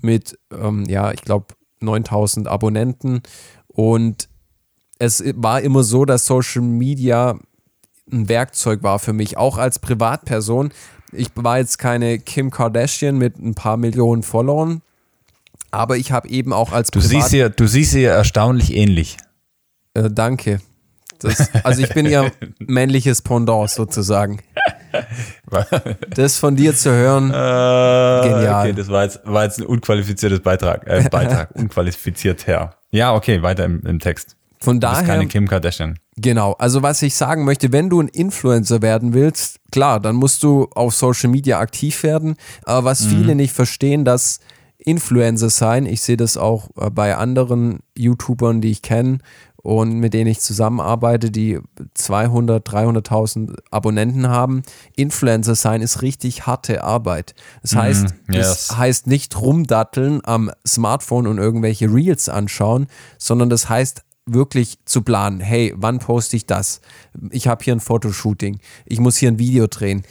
mit, 0.00 0.38
ähm, 0.52 0.84
ja, 0.86 1.12
ich 1.12 1.22
glaube, 1.22 1.46
9000 1.80 2.48
Abonnenten. 2.48 3.22
Und 3.68 4.28
es 4.98 5.22
war 5.36 5.60
immer 5.60 5.82
so, 5.82 6.04
dass 6.04 6.26
Social 6.26 6.62
Media 6.62 7.38
ein 8.10 8.28
Werkzeug 8.28 8.82
war 8.82 8.98
für 8.98 9.12
mich, 9.12 9.36
auch 9.36 9.58
als 9.58 9.78
Privatperson. 9.78 10.72
Ich 11.12 11.28
war 11.34 11.58
jetzt 11.58 11.78
keine 11.78 12.18
Kim 12.18 12.50
Kardashian 12.50 13.16
mit 13.16 13.38
ein 13.38 13.54
paar 13.54 13.76
Millionen 13.76 14.22
Followern, 14.22 14.82
aber 15.70 15.96
ich 15.96 16.12
habe 16.12 16.28
eben 16.28 16.52
auch 16.52 16.72
als 16.72 16.90
Du 16.90 17.00
siehst 17.00 17.32
ihr, 17.32 17.50
du 17.50 17.66
siehst 17.66 17.94
ihr 17.94 18.10
erstaunlich 18.10 18.74
ähnlich. 18.74 19.16
äh, 19.94 20.10
danke. 20.10 20.60
Das, 21.18 21.54
also 21.64 21.82
ich 21.82 21.88
bin 21.94 22.06
ja 22.06 22.30
männliches 22.58 23.22
Pendant 23.22 23.70
sozusagen. 23.70 24.40
Das 26.14 26.38
von 26.38 26.56
dir 26.56 26.74
zu 26.74 26.90
hören, 26.90 27.28
Genial. 27.28 28.60
Okay, 28.62 28.72
das 28.72 28.88
war 28.88 29.04
jetzt, 29.04 29.20
war 29.24 29.44
jetzt 29.44 29.58
ein 29.58 29.66
unqualifiziertes 29.66 30.40
Beitrag. 30.40 30.86
Äh, 30.86 31.08
Beitrag, 31.10 31.50
unqualifiziert 31.54 32.46
her. 32.46 32.74
Ja, 32.90 33.14
okay, 33.14 33.42
weiter 33.42 33.64
im, 33.64 33.80
im 33.86 33.98
Text. 33.98 34.36
von 34.60 34.80
Du 34.80 34.88
bist 34.88 35.00
daher, 35.00 35.06
keine 35.06 35.26
Kim 35.26 35.46
Kardashian. 35.48 35.98
genau. 36.16 36.52
Also 36.54 36.82
was 36.82 37.02
ich 37.02 37.14
sagen 37.14 37.44
möchte, 37.44 37.72
wenn 37.72 37.90
du 37.90 38.00
ein 38.00 38.08
Influencer 38.08 38.82
werden 38.82 39.12
willst, 39.12 39.60
klar, 39.70 40.00
dann 40.00 40.16
musst 40.16 40.42
du 40.42 40.68
auf 40.74 40.94
Social 40.94 41.30
Media 41.30 41.58
aktiv 41.58 42.02
werden. 42.02 42.36
Aber 42.64 42.84
was 42.84 43.04
viele 43.06 43.34
nicht 43.34 43.52
verstehen, 43.52 44.04
dass 44.04 44.40
Influencer 44.78 45.50
sein, 45.50 45.84
ich 45.84 46.00
sehe 46.00 46.16
das 46.16 46.36
auch 46.36 46.68
äh, 46.76 46.90
bei 46.90 47.16
anderen 47.16 47.80
YouTubern, 47.96 48.60
die 48.60 48.70
ich 48.70 48.82
kenne 48.82 49.18
und 49.66 49.98
mit 49.98 50.14
denen 50.14 50.30
ich 50.30 50.38
zusammenarbeite, 50.38 51.32
die 51.32 51.58
200, 51.94 52.64
300.000 52.68 53.56
Abonnenten 53.72 54.28
haben. 54.28 54.62
Influencer 54.94 55.56
sein 55.56 55.82
ist 55.82 56.02
richtig 56.02 56.46
harte 56.46 56.84
Arbeit. 56.84 57.34
Das 57.62 57.74
heißt, 57.74 58.14
yes. 58.30 58.68
das 58.68 58.76
heißt 58.78 59.06
nicht 59.08 59.40
rumdatteln 59.40 60.20
am 60.22 60.52
Smartphone 60.64 61.26
und 61.26 61.38
irgendwelche 61.38 61.92
Reels 61.92 62.28
anschauen, 62.28 62.86
sondern 63.18 63.50
das 63.50 63.68
heißt 63.68 64.04
wirklich 64.24 64.78
zu 64.84 65.02
planen. 65.02 65.40
Hey, 65.40 65.74
wann 65.76 65.98
poste 65.98 66.36
ich 66.36 66.46
das? 66.46 66.80
Ich 67.30 67.48
habe 67.48 67.64
hier 67.64 67.74
ein 67.74 67.80
Fotoshooting. 67.80 68.60
Ich 68.84 69.00
muss 69.00 69.16
hier 69.16 69.32
ein 69.32 69.40
Video 69.40 69.66
drehen. 69.66 70.04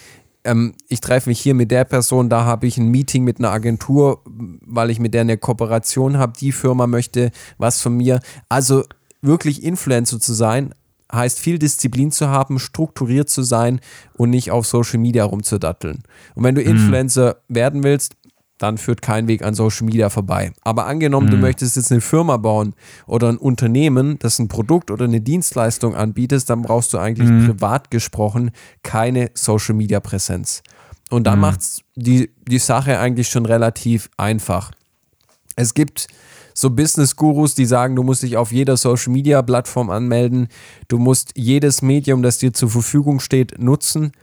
Ähm, 0.44 0.74
ich 0.90 1.00
treffe 1.00 1.30
mich 1.30 1.40
hier 1.40 1.54
mit 1.54 1.72
der 1.72 1.86
Person, 1.86 2.28
da 2.28 2.44
habe 2.44 2.68
ich 2.68 2.78
ein 2.78 2.90
Meeting 2.90 3.24
mit 3.24 3.40
einer 3.40 3.52
Agentur, 3.52 4.22
weil 4.26 4.90
ich 4.90 5.00
mit 5.00 5.14
der 5.14 5.22
eine 5.22 5.38
Kooperation 5.38 6.18
habe. 6.18 6.34
Die 6.38 6.52
Firma 6.52 6.88
möchte 6.88 7.32
was 7.58 7.82
von 7.82 7.96
mir. 7.96 8.20
Also 8.50 8.84
wirklich 9.26 9.64
Influencer 9.64 10.20
zu 10.20 10.34
sein, 10.34 10.74
heißt 11.12 11.40
viel 11.40 11.60
Disziplin 11.60 12.12
zu 12.12 12.30
haben, 12.30 12.60
strukturiert 12.60 13.30
zu 13.30 13.44
sein 13.44 13.80
und 14.14 14.30
nicht 14.30 14.52
auf 14.52 14.66
Social 14.66 15.00
Media 15.00 15.24
rumzudatteln. 15.24 16.04
Und 16.34 16.44
wenn 16.44 16.56
du 16.56 16.62
Influencer 16.62 17.38
werden 17.48 17.84
willst, 17.84 18.16
dann 18.58 18.78
führt 18.78 19.02
kein 19.02 19.28
Weg 19.28 19.44
an 19.44 19.54
Social 19.54 19.86
Media 19.86 20.10
vorbei. 20.10 20.54
Aber 20.62 20.86
angenommen, 20.86 21.30
du 21.30 21.36
möchtest 21.38 21.76
jetzt 21.76 21.92
eine 21.92 22.00
Firma 22.00 22.38
bauen 22.38 22.74
oder 23.06 23.28
ein 23.30 23.38
Unternehmen, 23.38 24.18
das 24.20 24.40
ein 24.40 24.48
Produkt 24.48 24.92
oder 24.92 25.06
eine 25.06 25.20
Dienstleistung 25.20 25.94
anbietet, 25.94 26.50
dann 26.50 26.62
brauchst 26.62 26.94
du 26.94 26.98
eigentlich 26.98 27.28
privat 27.46 27.92
gesprochen 27.92 28.52
keine 28.82 29.30
Social 29.34 29.76
Media 29.76 30.00
Präsenz. 30.00 30.64
Und 31.10 31.28
dann 31.28 31.40
macht's 31.40 31.82
die, 31.96 32.32
die 32.48 32.60
Sache 32.60 32.98
eigentlich 33.00 33.28
schon 33.28 33.46
relativ 33.46 34.10
einfach. 34.18 34.72
Es 35.56 35.74
gibt 35.74 36.08
so 36.56 36.70
Business-Gurus, 36.70 37.54
die 37.54 37.66
sagen, 37.66 37.96
du 37.96 38.02
musst 38.02 38.24
dich 38.24 38.38
auf 38.38 38.52
jeder 38.52 38.78
Social-Media-Plattform 38.78 39.90
anmelden. 39.90 40.48
Du 40.88 40.98
musst 40.98 41.34
jedes 41.36 41.82
Medium, 41.82 42.24
das 42.24 42.38
dir 42.38 42.54
zur 42.54 42.70
Verfügung 42.70 43.20
steht, 43.20 43.60
nutzen. 43.60 44.14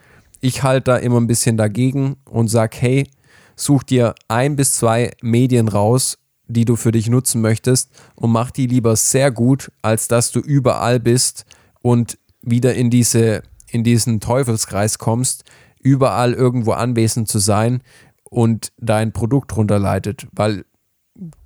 Ich 0.41 0.63
halte 0.63 0.93
da 0.93 0.97
immer 0.97 1.21
ein 1.21 1.27
bisschen 1.27 1.57
dagegen 1.57 2.17
und 2.25 2.49
sage, 2.49 2.77
hey, 2.81 3.11
such 3.55 3.83
dir 3.83 4.15
ein 4.29 4.57
bis 4.57 4.73
zwei 4.73 5.13
Medien 5.21 5.69
raus, 5.69 6.19
die 6.49 6.65
du 6.65 6.77
für 6.77 6.91
dich 6.91 7.09
nutzen 7.09 7.43
möchtest 7.43 7.91
und 8.15 8.33
mach 8.33 8.51
die 8.51 8.67
lieber 8.67 8.97
sehr 8.97 9.31
gut, 9.31 9.71
als 9.83 10.09
dass 10.09 10.33
du 10.33 10.41
überall 10.41 11.01
bist 11.01 11.45
und 11.83 12.19
wieder 12.41 12.75
in, 12.75 12.89
diese, 12.89 13.43
in 13.71 13.85
diesen 13.85 14.21
Teufelskreis 14.21 14.99
kommst, 14.99 15.45
überall 15.81 16.33
irgendwo 16.33 16.73
anwesend 16.73 17.29
zu 17.29 17.39
sein 17.39 17.83
und 18.25 18.73
dein 18.79 19.13
Produkt 19.13 19.55
runterleitet. 19.55 20.27
Weil 20.33 20.65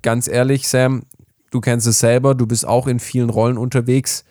ganz 0.03 0.29
ehrlich, 0.29 0.69
Sam, 0.69 1.05
du 1.51 1.61
kennst 1.61 1.87
es 1.87 1.99
selber, 1.99 2.35
du 2.35 2.47
bist 2.47 2.67
auch 2.67 2.87
in 2.87 3.01
vielen 3.01 3.31
Rollen 3.31 3.59
unterwegs. 3.59 4.25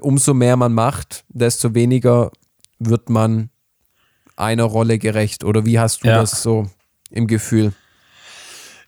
umso 0.00 0.34
mehr 0.34 0.56
man 0.56 0.74
macht, 0.74 1.24
desto 1.28 1.74
weniger 1.74 2.30
wird 2.78 3.08
man 3.08 3.48
einer 4.36 4.64
Rolle 4.64 4.98
gerecht. 4.98 5.44
Oder 5.44 5.64
wie 5.64 5.78
hast 5.78 6.04
du 6.04 6.08
Ja. 6.08 6.18
das 6.20 6.42
so 6.42 6.68
im 7.10 7.26
Gefühl? 7.26 7.72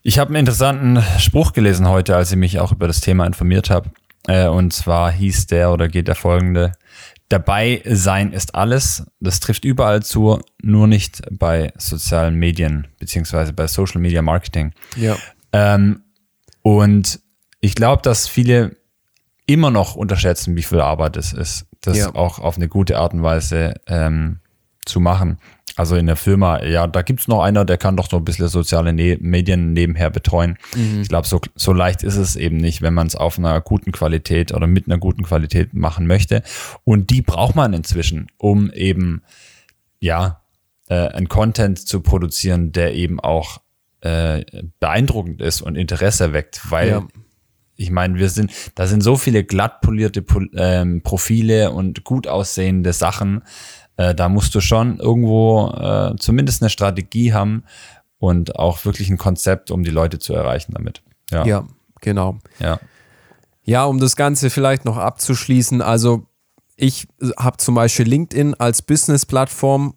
Ich 0.03 0.19
habe 0.19 0.29
einen 0.29 0.37
interessanten 0.40 1.03
Spruch 1.19 1.53
gelesen 1.55 1.88
heute, 1.88 2.16
als 2.16 2.31
ich 2.33 2.37
mich 2.37 2.59
auch 2.61 2.73
über 2.73 2.87
das 2.87 3.01
Thema 3.01 3.27
informiert 3.27 3.71
habe. 3.71 3.90
Äh, 4.27 4.49
und 4.49 4.73
zwar 4.75 5.11
hieß 5.11 5.47
der 5.47 5.73
oder 5.73 5.88
geht 5.88 6.09
der 6.09 6.14
folgende. 6.14 6.73
Dabei 7.31 7.83
sein 7.87 8.33
ist 8.33 8.55
alles. 8.55 9.05
Das 9.21 9.40
trifft 9.40 9.64
überall 9.64 10.03
zu, 10.03 10.40
nur 10.62 10.87
nicht 10.87 11.23
bei 11.31 11.73
sozialen 11.79 12.35
Medien 12.35 12.88
beziehungsweise 12.99 13.53
bei 13.55 13.66
Social 13.66 14.01
Media 14.01 14.21
Marketing. 14.21 14.73
Ja. 14.97 15.16
Ähm, 15.53 16.03
und 16.63 17.21
ich 17.61 17.75
glaube, 17.75 18.03
dass 18.03 18.29
viele 18.29 18.77
immer 19.47 19.71
noch 19.71 19.97
unterschätzen, 19.97 20.57
wie 20.57 20.63
viel 20.63 20.81
Arbeit 20.81 21.17
es 21.17 21.33
ist, 21.33 21.67
das 21.81 21.99
Ja. 21.99 22.15
auch 22.15 22.39
auf 22.39 22.57
eine 22.57 22.69
gute 22.69 22.99
Art 22.99 23.13
und 23.15 23.23
Weise 23.23 23.75
ähm, 23.87 24.39
zu 24.87 25.01
machen. 25.01 25.39
Also 25.77 25.97
in 25.97 26.07
der 26.07 26.17
Firma, 26.17 26.63
ja, 26.63 26.87
da 26.87 27.01
gibt's 27.03 27.27
noch 27.27 27.43
einer, 27.43 27.65
der 27.65 27.79
kann 27.79 27.97
doch 27.97 28.11
so 28.11 28.19
ein 28.19 28.25
bisschen 28.25 28.49
soziale 28.49 28.93
ne 28.93 29.17
Medien 29.21 29.73
nebenher 29.73 30.11
betreuen. 30.11 30.59
Ich 31.01 31.09
glaube, 31.09 31.27
so, 31.27 31.41
so 31.55 31.73
leicht 31.73 32.03
ist 32.03 32.17
es 32.17 32.37
eben 32.37 32.59
nicht, 32.59 32.83
wenn 32.83 32.93
man 32.93 33.07
es 33.07 33.17
auf 33.17 33.39
einer 33.39 33.61
guten 33.61 33.91
Qualität 33.93 34.53
oder 34.53 34.67
mit 34.67 34.87
einer 34.87 34.99
guten 34.99 35.23
Qualität 35.23 35.73
machen 35.73 36.07
möchte. 36.07 36.43
Und 36.85 37.11
die 37.11 37.23
braucht 37.23 37.55
man 37.57 37.73
inzwischen, 37.73 38.27
um 38.37 38.71
eben, 38.73 39.23
ja, 40.01 40.43
äh, 40.89 41.09
einen 41.09 41.29
Content 41.29 41.79
zu 41.79 42.01
produzieren, 42.01 42.73
der 42.73 42.95
eben 42.95 43.19
auch 43.19 43.61
äh, 44.03 44.45
beeindruckend 44.81 45.41
ist 45.43 45.63
und 45.63 45.77
Interesse 45.77 46.33
weckt, 46.33 46.71
weil 46.71 46.89
Ja. 46.89 47.07
ich 47.77 47.91
meine, 47.91 48.19
wir 48.19 48.29
sind, 48.31 48.51
da 48.75 48.87
sind 48.87 49.03
so 49.03 49.17
viele 49.17 49.45
glatt 49.45 49.81
polierte 49.83 50.23
Pol- 50.23 50.51
ähm, 50.55 51.03
Profile 51.03 51.71
und 51.73 52.05
gut 52.05 52.27
aussehende 52.27 52.93
Sachen. 52.93 53.43
Äh, 53.97 54.15
da 54.15 54.29
musst 54.29 54.55
du 54.55 54.61
schon 54.61 54.99
irgendwo 54.99 55.69
äh, 55.71 56.15
zumindest 56.19 56.63
eine 56.63 56.71
Strategie 56.71 57.33
haben 57.33 57.65
und 58.19 58.57
auch 58.57 58.85
wirklich 58.85 59.11
ein 59.11 59.19
Konzept, 59.19 59.71
um 59.71 59.83
die 59.83 59.91
Leute 59.91 60.19
zu 60.19 60.33
erreichen 60.35 60.73
damit. 60.75 61.03
Ja. 61.31 61.45
Ja, 61.47 61.67
genau. 62.01 62.39
ja. 62.59 62.79
Ja, 63.63 63.85
um 63.85 64.01
das 64.01 64.17
Ganze 64.17 64.49
vielleicht 64.51 64.85
noch 64.85 64.97
abzuschließen, 64.97 65.83
also 65.83 66.27
ich 66.77 67.07
habe 67.39 67.59
zum 67.59 67.75
Beispiel 67.75 68.09
LinkedIn 68.09 68.55
als 68.55 68.81
Business-Plattform 68.81 69.95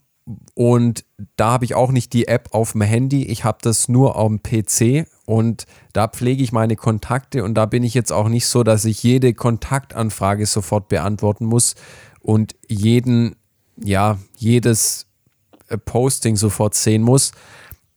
und 0.54 1.04
da 1.36 1.52
habe 1.52 1.66
ich 1.66 1.76
auch 1.76 1.92
nicht 1.92 2.14
die 2.14 2.28
App 2.28 2.50
auf 2.52 2.74
dem 2.74 2.82
Handy, 2.82 3.26
ich 3.26 3.44
habe 3.44 3.58
das 3.62 3.90
nur 3.90 4.16
auf 4.16 4.30
dem 4.30 4.42
PC 4.42 5.08
und 5.26 5.66
da 5.92 6.08
pflege 6.08 6.44
ich 6.44 6.52
meine 6.52 6.76
Kontakte 6.76 7.44
und 7.44 7.56
da 7.56 7.66
bin 7.66 7.84
ich 7.84 7.94
jetzt 7.94 8.12
auch 8.12 8.30
nicht 8.30 8.48
so, 8.48 8.64
dass 8.64 8.86
ich 8.86 9.04
jede 9.04 9.34
Kontaktanfrage 9.34 10.46
sofort 10.46 10.88
beantworten 10.88 11.46
muss 11.46 11.76
und 12.22 12.56
jeden, 12.68 13.36
ja, 13.78 14.18
jedes 14.38 15.08
äh, 15.68 15.78
Posting 15.78 16.36
sofort 16.36 16.76
sehen 16.76 17.02
muss. 17.02 17.32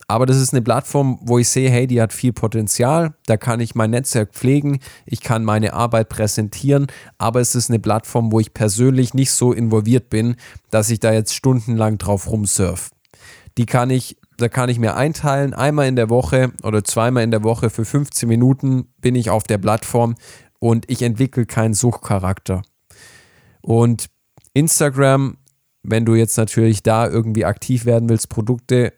Aber 0.09 0.25
das 0.25 0.37
ist 0.37 0.53
eine 0.53 0.62
Plattform, 0.62 1.19
wo 1.21 1.38
ich 1.38 1.49
sehe, 1.49 1.69
hey, 1.69 1.88
die 1.88 2.01
hat 2.01 2.12
viel 2.12 2.33
Potenzial, 2.33 3.14
da 3.27 3.37
kann 3.37 3.59
ich 3.59 3.75
mein 3.75 3.90
Netzwerk 3.90 4.33
pflegen, 4.33 4.79
ich 5.05 5.21
kann 5.21 5.45
meine 5.45 5.73
Arbeit 5.73 6.09
präsentieren, 6.09 6.87
aber 7.19 7.40
es 7.40 7.57
ist 7.57 7.71
eine 7.71 7.81
Plattform, 7.81 8.31
wo 8.31 8.38
ich 8.38 8.55
persönlich 8.55 9.14
nicht 9.14 9.33
so 9.33 9.53
involviert 9.53 10.09
bin, 10.09 10.37
dass 10.71 10.90
ich 10.90 11.01
da 11.01 11.12
jetzt 11.12 11.35
stundenlang 11.35 11.99
drauf 11.99 12.31
rumsurf. 12.31 12.90
Die 13.59 13.66
kann 13.66 13.90
ich, 13.90 14.16
da 14.37 14.49
kann 14.49 14.69
ich 14.69 14.79
mir 14.79 14.95
einteilen, 14.95 15.55
einmal 15.55 15.88
in 15.88 15.97
der 15.97 16.09
Woche 16.09 16.53
oder 16.62 16.85
zweimal 16.85 17.25
in 17.25 17.33
der 17.33 17.42
Woche 17.42 17.69
für 17.69 17.85
15 17.85 18.29
Minuten 18.29 18.87
bin 19.01 19.16
ich 19.16 19.31
auf 19.31 19.42
der 19.42 19.59
Plattform 19.59 20.14
und 20.61 20.88
ich 20.88 21.03
entwickle 21.03 21.47
keinen 21.47 21.75
Suchcharakter. 21.75 22.62
Und 23.61 24.07
Instagram, 24.55 25.38
wenn 25.83 26.05
du 26.05 26.14
jetzt 26.14 26.37
natürlich 26.37 26.85
da 26.85 27.09
irgendwie 27.09 27.45
aktiv 27.45 27.87
werden 27.87 28.09
willst, 28.09 28.29
Produkte 28.29 28.92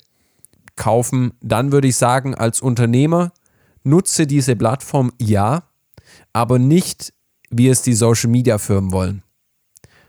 kaufen, 0.79 1.35
dann 1.43 1.73
würde 1.73 1.89
ich 1.89 1.97
sagen, 1.97 2.35
als 2.35 2.63
Unternehmer 2.63 3.33
nutze 3.85 4.27
diese 4.27 4.57
Plattform 4.57 5.13
ja, 5.21 5.65
aber 6.33 6.59
nicht, 6.59 7.13
wie 7.51 7.69
es 7.69 7.83
die 7.83 7.95
Social 7.95 8.31
Media 8.31 8.57
Firmen 8.57 8.93
wollen. 8.93 9.23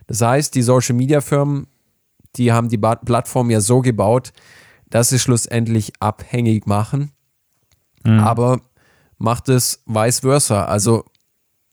Das 0.08 0.21
heißt, 0.21 0.55
die 0.55 0.62
Social 0.62 0.95
Media 0.95 1.19
Firmen, 1.19 1.67
die 2.36 2.51
haben 2.51 2.69
die 2.69 2.77
Plattform 2.77 3.49
ja 3.49 3.60
so 3.60 3.82
gebaut, 3.82 4.32
dass 4.89 5.10
sie 5.10 5.19
schlussendlich 5.19 5.93
abhängig 5.99 6.65
machen, 6.65 7.12
aber 8.03 8.62
macht 9.17 9.49
es 9.49 9.84
vice 9.86 10.21
versa. 10.21 10.65
Also 10.65 11.03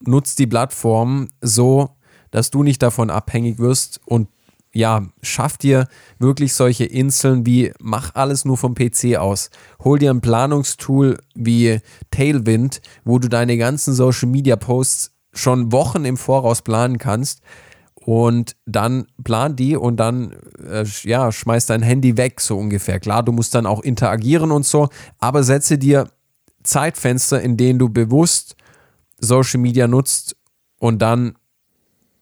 nutzt 0.00 0.38
die 0.38 0.46
Plattform 0.46 1.28
so, 1.40 1.96
dass 2.30 2.50
du 2.50 2.62
nicht 2.62 2.82
davon 2.82 3.08
abhängig 3.08 3.58
wirst 3.58 4.00
und 4.04 4.28
ja, 4.76 5.06
schaff 5.22 5.56
dir 5.56 5.88
wirklich 6.18 6.52
solche 6.52 6.84
Inseln 6.84 7.46
wie 7.46 7.72
mach 7.80 8.14
alles 8.14 8.44
nur 8.44 8.58
vom 8.58 8.74
PC 8.74 9.16
aus. 9.16 9.48
Hol 9.82 9.98
dir 9.98 10.10
ein 10.10 10.20
Planungstool 10.20 11.18
wie 11.34 11.80
Tailwind, 12.10 12.82
wo 13.02 13.18
du 13.18 13.28
deine 13.28 13.56
ganzen 13.56 13.94
Social 13.94 14.28
Media 14.28 14.56
Posts 14.56 15.12
schon 15.32 15.72
Wochen 15.72 16.04
im 16.04 16.18
Voraus 16.18 16.60
planen 16.60 16.98
kannst 16.98 17.40
und 17.94 18.54
dann 18.66 19.06
plan 19.24 19.56
die 19.56 19.76
und 19.76 19.96
dann 19.96 20.32
äh, 20.62 20.84
ja, 21.04 21.32
schmeiß 21.32 21.64
dein 21.64 21.80
Handy 21.82 22.18
weg 22.18 22.42
so 22.42 22.58
ungefähr. 22.58 23.00
Klar, 23.00 23.22
du 23.22 23.32
musst 23.32 23.54
dann 23.54 23.64
auch 23.64 23.80
interagieren 23.80 24.52
und 24.52 24.66
so, 24.66 24.90
aber 25.18 25.42
setze 25.42 25.78
dir 25.78 26.10
Zeitfenster, 26.62 27.40
in 27.40 27.56
denen 27.56 27.78
du 27.78 27.88
bewusst 27.88 28.56
Social 29.20 29.58
Media 29.60 29.88
nutzt 29.88 30.36
und 30.78 31.00
dann 31.00 31.38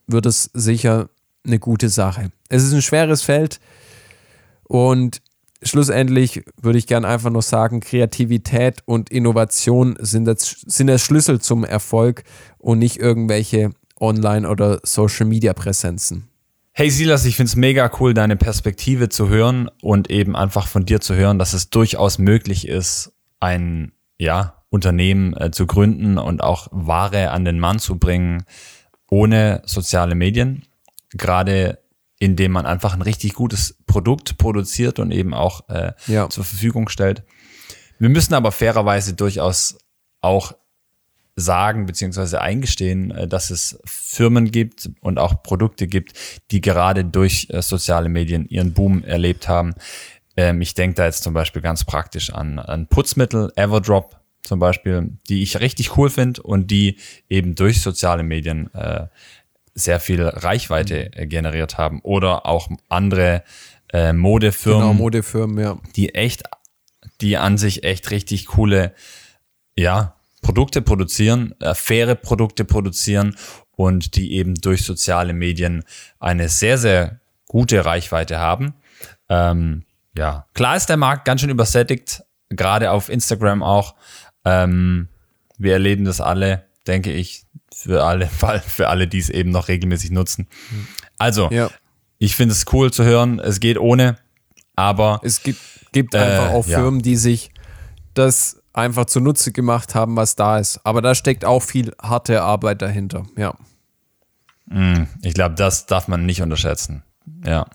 wird 0.07 0.25
es 0.25 0.49
sicher 0.53 1.09
eine 1.45 1.59
gute 1.59 1.89
Sache. 1.89 2.31
Es 2.49 2.63
ist 2.63 2.73
ein 2.73 2.81
schweres 2.81 3.21
Feld 3.21 3.59
und 4.63 5.21
schlussendlich 5.61 6.43
würde 6.61 6.77
ich 6.77 6.87
gern 6.87 7.05
einfach 7.05 7.29
nur 7.29 7.41
sagen, 7.41 7.79
Kreativität 7.79 8.79
und 8.85 9.09
Innovation 9.09 9.95
sind, 9.99 10.25
das, 10.25 10.63
sind 10.65 10.87
der 10.87 10.97
Schlüssel 10.97 11.39
zum 11.39 11.63
Erfolg 11.63 12.23
und 12.57 12.79
nicht 12.79 12.97
irgendwelche 12.97 13.71
Online- 13.99 14.47
oder 14.47 14.79
Social-Media-Präsenzen. 14.83 16.27
Hey 16.71 16.89
Silas, 16.89 17.25
ich 17.25 17.37
find's 17.37 17.55
mega 17.55 17.89
cool, 17.99 18.13
deine 18.13 18.35
Perspektive 18.35 19.07
zu 19.07 19.29
hören 19.29 19.69
und 19.81 20.09
eben 20.11 20.35
einfach 20.35 20.67
von 20.67 20.85
dir 20.85 20.99
zu 20.99 21.15
hören, 21.15 21.39
dass 21.39 21.53
es 21.53 21.69
durchaus 21.69 22.17
möglich 22.17 22.67
ist, 22.67 23.13
ein 23.39 23.93
ja, 24.17 24.61
Unternehmen 24.69 25.33
äh, 25.37 25.51
zu 25.51 25.67
gründen 25.67 26.17
und 26.17 26.43
auch 26.43 26.67
Ware 26.71 27.31
an 27.31 27.45
den 27.45 27.59
Mann 27.59 27.79
zu 27.79 27.97
bringen, 27.97 28.43
ohne 29.09 29.61
soziale 29.65 30.15
Medien. 30.15 30.65
Gerade 31.15 31.79
indem 32.17 32.53
man 32.53 32.65
einfach 32.65 32.93
ein 32.93 33.01
richtig 33.01 33.33
gutes 33.33 33.77
Produkt 33.87 34.37
produziert 34.37 34.99
und 34.99 35.11
eben 35.11 35.33
auch 35.33 35.67
äh, 35.69 35.91
Ja. 36.07 36.29
zur 36.29 36.43
Verfügung 36.45 36.87
stellt. 36.87 37.23
Wir 37.99 38.09
müssen 38.09 38.33
aber 38.33 38.51
fairerweise 38.53 39.13
durchaus 39.13 39.77
auch 40.21 40.53
sagen 41.35 41.85
beziehungsweise 41.85 42.39
eingestehen, 42.41 43.11
äh, 43.11 43.27
dass 43.27 43.49
es 43.49 43.79
Firmen 43.85 44.51
gibt 44.51 44.89
und 45.01 45.19
auch 45.19 45.43
Produkte 45.43 45.87
gibt, 45.87 46.13
die 46.51 46.61
gerade 46.61 47.03
durch 47.03 47.47
äh, 47.49 47.61
soziale 47.61 48.07
Medien 48.07 48.47
ihren 48.47 48.73
Boom 48.73 49.03
erlebt 49.03 49.49
haben. 49.49 49.73
Ähm, 50.37 50.61
ich 50.61 50.73
denke 50.73 50.95
da 50.95 51.05
jetzt 51.05 51.23
zum 51.23 51.33
Beispiel 51.33 51.61
ganz 51.61 51.83
praktisch 51.83 52.31
an, 52.31 52.59
an 52.59 52.87
Putzmittel, 52.87 53.51
Everdrop 53.57 54.17
zum 54.41 54.59
Beispiel, 54.59 55.17
die 55.27 55.43
ich 55.43 55.59
richtig 55.59 55.97
cool 55.97 56.09
finde 56.09 56.41
und 56.43 56.71
die 56.71 56.97
eben 57.29 57.55
durch 57.55 57.81
soziale 57.81 58.23
Medien 58.23 58.73
äh, 58.73 59.07
sehr 59.75 59.99
viel 59.99 60.23
Reichweite 60.23 61.13
äh, 61.13 61.27
generiert 61.27 61.77
haben. 61.77 61.99
Oder 62.01 62.45
auch 62.45 62.69
andere 62.89 63.43
äh, 63.93 64.13
Modefirmen 64.13 64.81
Genau, 64.81 64.93
Modefirmen, 64.93 65.59
ja. 65.59 65.77
die 65.95 66.15
echt, 66.15 66.43
die 67.21 67.37
an 67.37 67.57
sich 67.57 67.83
echt 67.83 68.09
richtig 68.09 68.47
coole, 68.47 68.93
ja, 69.77 70.15
Produkte 70.41 70.81
produzieren, 70.81 71.53
äh, 71.59 71.75
faire 71.75 72.15
Produkte 72.15 72.65
produzieren 72.65 73.35
und 73.71 74.15
die 74.15 74.33
eben 74.33 74.55
durch 74.55 74.83
soziale 74.83 75.33
Medien 75.33 75.83
eine 76.19 76.49
sehr, 76.49 76.77
sehr 76.77 77.19
gute 77.47 77.83
Reichweite 77.83 78.39
haben. 78.39 78.75
Ähm, 79.27 79.83
ja, 80.17 80.45
klar 80.53 80.77
ist 80.77 80.87
der 80.87 80.97
Markt 80.97 81.25
ganz 81.25 81.41
schön 81.41 81.49
übersättigt, 81.49 82.23
gerade 82.49 82.91
auf 82.91 83.09
Instagram 83.09 83.63
auch. 83.63 83.95
Ähm, 84.45 85.09
wir 85.57 85.73
erleben 85.73 86.05
das 86.05 86.21
alle, 86.21 86.64
denke 86.87 87.11
ich, 87.11 87.45
für 87.73 88.03
alle, 88.03 88.27
für 88.67 88.89
alle, 88.89 89.07
die 89.07 89.19
es 89.19 89.29
eben 89.29 89.51
noch 89.51 89.67
regelmäßig 89.67 90.11
nutzen. 90.11 90.47
Also, 91.17 91.49
ja. 91.51 91.69
ich 92.17 92.35
finde 92.35 92.53
es 92.53 92.65
cool 92.71 92.91
zu 92.91 93.03
hören, 93.03 93.39
es 93.39 93.59
geht 93.59 93.77
ohne, 93.77 94.17
aber 94.75 95.21
Es 95.23 95.41
gibt, 95.43 95.59
gibt 95.91 96.15
einfach 96.15 96.51
auch 96.51 96.67
ja. 96.67 96.79
Firmen, 96.79 97.01
die 97.01 97.15
sich 97.15 97.51
das 98.13 98.61
einfach 98.73 99.05
zunutze 99.05 99.51
gemacht 99.51 99.95
haben, 99.95 100.15
was 100.17 100.35
da 100.35 100.59
ist. 100.59 100.81
Aber 100.83 101.01
da 101.01 101.15
steckt 101.15 101.45
auch 101.45 101.61
viel 101.61 101.93
harte 102.01 102.41
Arbeit 102.41 102.81
dahinter, 102.81 103.25
ja. 103.37 103.55
Ich 105.21 105.33
glaube, 105.33 105.55
das 105.55 105.85
darf 105.85 106.07
man 106.07 106.25
nicht 106.25 106.41
unterschätzen. 106.41 107.03
Ja. 107.45 107.67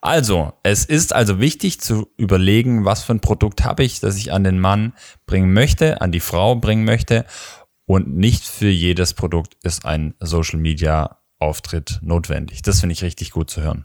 Also, 0.00 0.52
es 0.62 0.84
ist 0.84 1.14
also 1.14 1.38
wichtig 1.38 1.80
zu 1.80 2.08
überlegen, 2.16 2.84
was 2.84 3.04
für 3.04 3.14
ein 3.14 3.20
Produkt 3.20 3.64
habe 3.64 3.84
ich, 3.84 4.00
das 4.00 4.16
ich 4.16 4.32
an 4.32 4.44
den 4.44 4.58
Mann 4.58 4.92
bringen 5.26 5.52
möchte, 5.52 6.00
an 6.00 6.12
die 6.12 6.20
Frau 6.20 6.56
bringen 6.56 6.84
möchte. 6.84 7.24
Und 7.86 8.16
nicht 8.16 8.44
für 8.44 8.68
jedes 8.68 9.14
Produkt 9.14 9.56
ist 9.62 9.84
ein 9.84 10.14
Social 10.20 10.58
Media 10.58 11.18
Auftritt 11.38 11.98
notwendig. 12.02 12.62
Das 12.62 12.80
finde 12.80 12.92
ich 12.92 13.02
richtig 13.02 13.32
gut 13.32 13.50
zu 13.50 13.62
hören. 13.62 13.84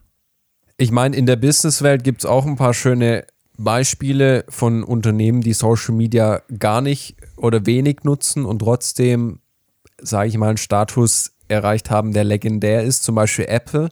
Ich 0.77 0.91
meine, 0.91 1.15
in 1.15 1.25
der 1.25 1.37
Businesswelt 1.37 2.03
gibt 2.03 2.21
es 2.21 2.25
auch 2.25 2.45
ein 2.45 2.55
paar 2.55 2.75
schöne 2.75 3.25
Beispiele 3.57 4.45
von 4.49 4.83
Unternehmen, 4.83 5.41
die 5.41 5.53
Social 5.53 5.95
Media 5.95 6.43
gar 6.59 6.81
nicht 6.81 7.15
oder 7.35 7.65
wenig 7.65 8.03
nutzen 8.03 8.45
und 8.45 8.59
trotzdem, 8.59 9.39
sage 9.99 10.29
ich 10.29 10.37
mal, 10.37 10.49
einen 10.49 10.57
Status 10.57 11.31
erreicht 11.47 11.89
haben, 11.89 12.13
der 12.13 12.23
legendär 12.23 12.83
ist. 12.83 13.03
Zum 13.03 13.15
Beispiel 13.15 13.45
Apple. 13.45 13.89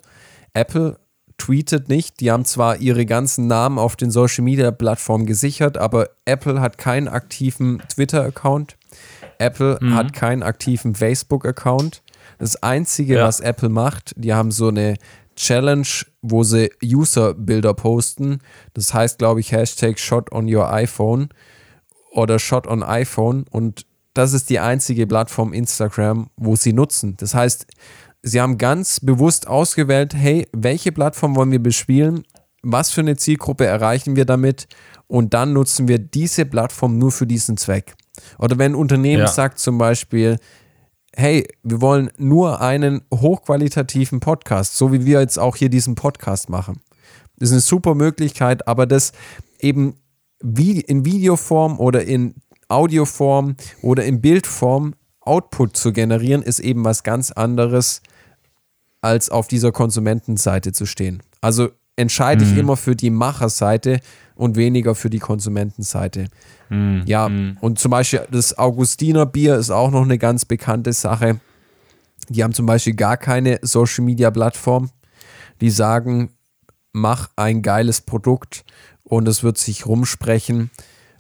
Apple 0.53 0.99
tweetet 1.37 1.89
nicht. 1.89 2.19
Die 2.19 2.31
haben 2.31 2.45
zwar 2.45 2.77
ihre 2.77 3.07
ganzen 3.07 3.47
Namen 3.47 3.79
auf 3.79 3.95
den 3.95 4.11
Social 4.11 4.43
Media 4.43 4.69
Plattformen 4.69 5.25
gesichert, 5.25 5.77
aber 5.77 6.09
Apple 6.25 6.61
hat 6.61 6.77
keinen 6.77 7.07
aktiven 7.07 7.81
Twitter-Account. 7.89 8.77
Apple 9.39 9.77
mhm. 9.81 9.93
hat 9.93 10.13
keinen 10.13 10.43
aktiven 10.43 10.95
Facebook-Account. 10.95 12.01
Das 12.39 12.61
Einzige, 12.61 13.15
ja. 13.15 13.27
was 13.27 13.39
Apple 13.39 13.69
macht, 13.69 14.13
die 14.17 14.33
haben 14.33 14.51
so 14.51 14.67
eine 14.67 14.95
Challenge, 15.35 15.87
wo 16.21 16.43
sie 16.43 16.71
User-Bilder 16.83 17.73
posten. 17.73 18.39
Das 18.73 18.93
heißt, 18.93 19.19
glaube 19.19 19.39
ich, 19.39 19.51
Hashtag 19.51 19.99
Shot 19.99 20.31
on 20.31 20.53
your 20.53 20.71
iPhone 20.71 21.29
oder 22.11 22.39
Shot 22.39 22.67
on 22.67 22.83
iPhone. 22.83 23.45
Und 23.51 23.85
das 24.13 24.33
ist 24.33 24.49
die 24.49 24.59
einzige 24.59 25.07
Plattform 25.07 25.53
Instagram, 25.53 26.29
wo 26.37 26.55
sie 26.55 26.73
nutzen. 26.73 27.15
Das 27.17 27.35
heißt, 27.35 27.67
sie 28.23 28.41
haben 28.41 28.57
ganz 28.57 28.99
bewusst 29.01 29.47
ausgewählt, 29.47 30.13
hey, 30.15 30.47
welche 30.53 30.91
Plattform 30.91 31.35
wollen 31.35 31.51
wir 31.51 31.61
bespielen? 31.61 32.23
Was 32.63 32.91
für 32.91 33.01
eine 33.01 33.17
Zielgruppe 33.17 33.65
erreichen 33.65 34.15
wir 34.15 34.25
damit? 34.25 34.67
Und 35.07 35.33
dann 35.33 35.53
nutzen 35.53 35.87
wir 35.87 35.99
diese 35.99 36.45
Plattform 36.45 36.97
nur 36.97 37.11
für 37.11 37.27
diesen 37.27 37.57
Zweck. 37.57 37.93
Oder 38.37 38.57
wenn 38.57 38.73
ein 38.73 38.75
Unternehmen 38.75 39.23
ja. 39.23 39.27
sagt 39.27 39.59
zum 39.59 39.77
Beispiel, 39.77 40.37
hey, 41.15 41.47
wir 41.63 41.81
wollen 41.81 42.11
nur 42.17 42.61
einen 42.61 43.01
hochqualitativen 43.13 44.19
Podcast, 44.19 44.77
so 44.77 44.91
wie 44.91 45.05
wir 45.05 45.21
jetzt 45.21 45.39
auch 45.39 45.55
hier 45.55 45.69
diesen 45.69 45.95
Podcast 45.95 46.49
machen. 46.49 46.81
Das 47.37 47.49
ist 47.49 47.53
eine 47.53 47.61
super 47.61 47.95
Möglichkeit, 47.95 48.67
aber 48.67 48.85
das 48.85 49.11
eben 49.59 49.95
wie 50.41 50.81
in 50.81 51.05
Videoform 51.05 51.79
oder 51.79 52.03
in 52.03 52.35
Audioform 52.67 53.55
oder 53.81 54.03
in 54.05 54.21
Bildform 54.21 54.95
Output 55.21 55.75
zu 55.75 55.91
generieren, 55.91 56.43
ist 56.43 56.59
eben 56.59 56.85
was 56.85 57.03
ganz 57.03 57.31
anderes, 57.31 58.01
als 59.01 59.29
auf 59.29 59.47
dieser 59.47 59.71
Konsumentenseite 59.71 60.71
zu 60.71 60.85
stehen. 60.85 61.23
Also 61.41 61.69
entscheide 61.95 62.45
mhm. 62.45 62.51
ich 62.51 62.57
immer 62.57 62.77
für 62.77 62.95
die 62.95 63.09
Macherseite 63.09 63.99
und 64.35 64.55
weniger 64.55 64.95
für 64.95 65.09
die 65.09 65.19
Konsumentenseite. 65.19 66.27
Mm, 66.69 67.01
ja, 67.05 67.29
mm. 67.29 67.57
und 67.61 67.79
zum 67.79 67.91
Beispiel 67.91 68.27
das 68.31 68.57
Augustiner 68.57 69.25
Bier 69.25 69.55
ist 69.55 69.69
auch 69.69 69.91
noch 69.91 70.01
eine 70.01 70.17
ganz 70.17 70.43
bekannte 70.43 70.91
Sache. 70.91 71.39
Die 72.27 72.43
haben 72.43 72.53
zum 72.53 72.65
Beispiel 72.65 72.95
gar 72.95 73.17
keine 73.17 73.59
Social 73.61 74.03
Media 74.03 74.31
Plattform. 74.31 74.89
Die 75.61 75.69
sagen, 75.69 76.31
mach 76.91 77.29
ein 77.35 77.61
geiles 77.61 78.01
Produkt 78.01 78.65
und 79.03 79.27
es 79.27 79.43
wird 79.43 79.57
sich 79.57 79.85
rumsprechen. 79.85 80.71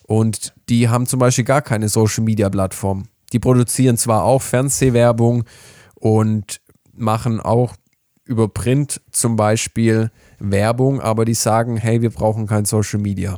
Und 0.03 0.53
die 0.69 0.89
haben 0.89 1.05
zum 1.05 1.19
Beispiel 1.19 1.45
gar 1.45 1.61
keine 1.61 1.89
Social 1.89 2.23
Media 2.23 2.49
Plattform. 2.49 3.03
Die 3.31 3.39
produzieren 3.39 3.97
zwar 3.97 4.23
auch 4.23 4.41
Fernsehwerbung 4.41 5.45
und 5.95 6.61
machen 6.93 7.39
auch 7.39 7.75
über 8.25 8.47
Print 8.47 9.01
zum 9.11 9.35
Beispiel 9.35 10.11
Werbung, 10.39 11.01
aber 11.01 11.25
die 11.25 11.33
sagen, 11.33 11.77
hey, 11.77 12.01
wir 12.01 12.09
brauchen 12.09 12.47
kein 12.47 12.65
Social 12.65 12.99
Media. 12.99 13.37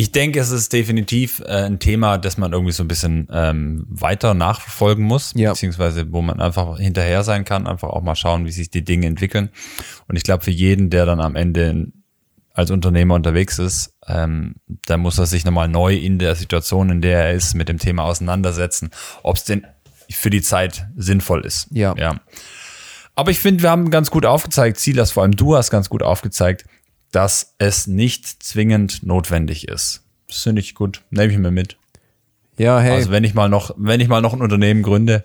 Ich 0.00 0.12
denke, 0.12 0.38
es 0.38 0.52
ist 0.52 0.72
definitiv 0.72 1.40
äh, 1.40 1.64
ein 1.64 1.80
Thema, 1.80 2.18
das 2.18 2.38
man 2.38 2.52
irgendwie 2.52 2.72
so 2.72 2.84
ein 2.84 2.88
bisschen 2.88 3.26
ähm, 3.32 3.84
weiter 3.88 4.32
nachverfolgen 4.32 5.04
muss, 5.04 5.32
ja. 5.34 5.50
beziehungsweise 5.50 6.12
wo 6.12 6.22
man 6.22 6.40
einfach 6.40 6.78
hinterher 6.78 7.24
sein 7.24 7.44
kann, 7.44 7.66
einfach 7.66 7.88
auch 7.88 8.02
mal 8.02 8.14
schauen, 8.14 8.46
wie 8.46 8.52
sich 8.52 8.70
die 8.70 8.84
Dinge 8.84 9.08
entwickeln. 9.08 9.50
Und 10.06 10.14
ich 10.14 10.22
glaube, 10.22 10.44
für 10.44 10.52
jeden, 10.52 10.88
der 10.90 11.04
dann 11.04 11.20
am 11.20 11.34
Ende 11.34 11.88
als 12.54 12.70
Unternehmer 12.70 13.16
unterwegs 13.16 13.58
ist, 13.58 13.92
ähm, 14.06 14.54
da 14.86 14.96
muss 14.98 15.18
er 15.18 15.26
sich 15.26 15.44
nochmal 15.44 15.66
neu 15.66 15.96
in 15.96 16.20
der 16.20 16.36
Situation, 16.36 16.90
in 16.90 17.00
der 17.02 17.26
er 17.26 17.32
ist, 17.32 17.54
mit 17.54 17.68
dem 17.68 17.78
Thema 17.78 18.04
auseinandersetzen, 18.04 18.90
ob 19.24 19.34
es 19.34 19.44
denn 19.44 19.66
für 20.10 20.30
die 20.30 20.42
Zeit 20.42 20.86
sinnvoll 20.96 21.44
ist. 21.44 21.68
Ja. 21.70 21.96
ja. 21.96 22.20
Aber 23.18 23.32
ich 23.32 23.40
finde, 23.40 23.64
wir 23.64 23.70
haben 23.70 23.90
ganz 23.90 24.12
gut 24.12 24.24
aufgezeigt, 24.24 24.78
Silas, 24.78 25.10
vor 25.10 25.24
allem 25.24 25.34
du 25.34 25.56
hast 25.56 25.70
ganz 25.70 25.88
gut 25.88 26.04
aufgezeigt, 26.04 26.66
dass 27.10 27.56
es 27.58 27.88
nicht 27.88 28.44
zwingend 28.44 29.02
notwendig 29.02 29.66
ist. 29.66 30.04
Das 30.28 30.44
finde 30.44 30.60
ich 30.60 30.76
gut. 30.76 31.02
Nehme 31.10 31.32
ich 31.32 31.36
mir 31.36 31.50
mit. 31.50 31.78
Ja, 32.58 32.78
hey. 32.78 32.92
Also 32.92 33.10
wenn 33.10 33.24
ich 33.24 33.34
mal 33.34 33.48
noch, 33.48 33.74
wenn 33.76 33.98
ich 33.98 34.06
mal 34.06 34.20
noch 34.20 34.34
ein 34.34 34.40
Unternehmen 34.40 34.84
gründe, 34.84 35.24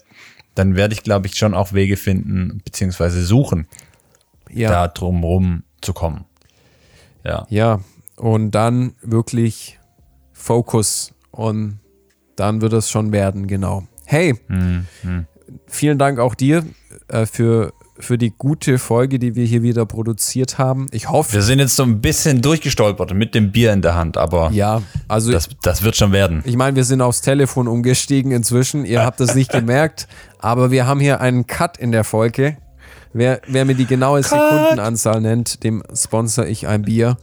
dann 0.56 0.76
werde 0.76 0.96
ich, 0.96 1.04
glaube 1.04 1.28
ich, 1.28 1.36
schon 1.36 1.54
auch 1.54 1.74
Wege 1.74 1.96
finden, 1.96 2.64
beziehungsweise 2.66 3.24
suchen, 3.24 3.68
ja. 4.50 4.72
da 4.72 4.88
drumrum 4.88 5.62
zu 5.82 5.94
kommen. 5.94 6.26
Ja. 7.24 7.46
Ja. 7.50 7.80
Und 8.16 8.50
dann 8.56 8.96
wirklich 9.04 9.78
Fokus 10.32 11.14
und 11.30 11.80
dann 12.38 12.60
wird 12.62 12.74
es 12.74 12.90
schon 12.90 13.12
werden, 13.12 13.46
genau. 13.46 13.84
Hey, 14.06 14.34
mhm. 14.48 14.88
vielen 15.68 16.00
Dank 16.00 16.18
auch 16.18 16.34
dir 16.34 16.66
äh, 17.08 17.28
für 17.28 17.72
für 18.00 18.18
die 18.18 18.32
gute 18.32 18.80
Folge, 18.80 19.20
die 19.20 19.36
wir 19.36 19.46
hier 19.46 19.62
wieder 19.62 19.86
produziert 19.86 20.58
haben. 20.58 20.88
Ich 20.92 21.10
hoffe. 21.10 21.34
Wir 21.34 21.42
sind 21.42 21.60
jetzt 21.60 21.76
so 21.76 21.84
ein 21.84 22.02
bisschen 22.02 22.42
durchgestolpert 22.42 23.14
mit 23.14 23.36
dem 23.36 23.52
Bier 23.52 23.72
in 23.72 23.82
der 23.82 23.96
Hand, 23.96 24.18
aber 24.18 24.50
ja, 24.52 24.82
also 25.08 25.32
das, 25.32 25.50
das 25.62 25.84
wird 25.84 25.96
schon 25.96 26.12
werden. 26.12 26.42
Ich 26.46 26.58
meine, 26.58 26.76
wir 26.76 26.84
sind 26.84 27.02
aufs 27.02 27.22
Telefon 27.22 27.68
umgestiegen 27.68 28.32
inzwischen. 28.32 28.86
Ihr 28.86 29.04
habt 29.04 29.20
das 29.20 29.36
nicht 29.36 29.52
gemerkt, 29.52 30.08
aber 30.40 30.72
wir 30.72 30.88
haben 30.88 31.00
hier 31.00 31.22
einen 31.22 31.48
Cut 31.48 31.78
in 31.78 31.92
der 31.92 32.04
Folge. 32.04 32.58
Wer, 33.14 33.42
wer 33.48 33.66
mir 33.66 33.76
die 33.76 33.86
genaue 33.86 34.22
Cut. 34.22 34.32
Sekundenanzahl 34.32 35.22
nennt, 35.22 35.64
dem 35.64 35.84
sponsor 35.94 36.46
ich 36.46 36.68
ein 36.68 36.84
Bier. 36.84 37.18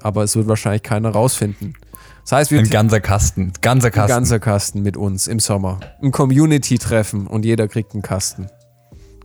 Aber 0.00 0.22
es 0.22 0.36
wird 0.36 0.48
wahrscheinlich 0.48 0.82
keiner 0.82 1.10
rausfinden. 1.10 1.74
Das 2.22 2.32
heißt, 2.32 2.50
wir 2.50 2.58
ein 2.58 2.70
ganzer 2.70 3.00
Kasten, 3.00 3.52
ganzer 3.60 3.90
Kasten. 3.90 4.12
Ein 4.12 4.16
ganzer 4.16 4.40
Kasten 4.40 4.82
mit 4.82 4.96
uns 4.96 5.28
im 5.28 5.38
Sommer. 5.38 5.78
Ein 6.02 6.10
Community-Treffen 6.10 7.26
und 7.26 7.44
jeder 7.44 7.68
kriegt 7.68 7.92
einen 7.92 8.02
Kasten. 8.02 8.48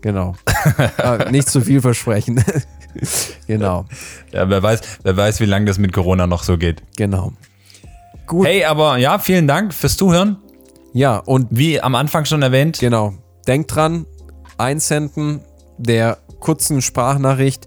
Genau. 0.02 0.36
ah, 0.98 1.30
nicht 1.32 1.50
zu 1.50 1.62
viel 1.62 1.82
versprechen. 1.82 2.44
genau. 3.48 3.86
Ja, 4.32 4.50
wer 4.50 4.62
weiß, 4.62 4.82
wer 5.04 5.16
weiß, 5.16 5.40
wie 5.40 5.46
lange 5.46 5.66
das 5.66 5.78
mit 5.78 5.94
Corona 5.94 6.28
noch 6.28 6.44
so 6.44 6.58
geht. 6.58 6.82
Genau. 6.98 7.34
Gut. 8.26 8.48
Hey, 8.48 8.66
aber 8.66 8.98
ja, 8.98 9.20
vielen 9.20 9.48
Dank 9.48 9.74
fürs 9.74 9.98
Zuhören. 9.98 10.38
Ja, 10.94 11.18
und 11.18 11.48
wie 11.52 11.80
am 11.80 11.96
Anfang 11.96 12.26
schon 12.26 12.42
erwähnt. 12.42 12.80
Genau. 12.80 13.14
Denkt 13.48 13.76
dran, 13.76 14.06
einsenden 14.58 15.42
der 15.78 16.18
kurzen 16.40 16.82
Sprachnachricht. 16.82 17.66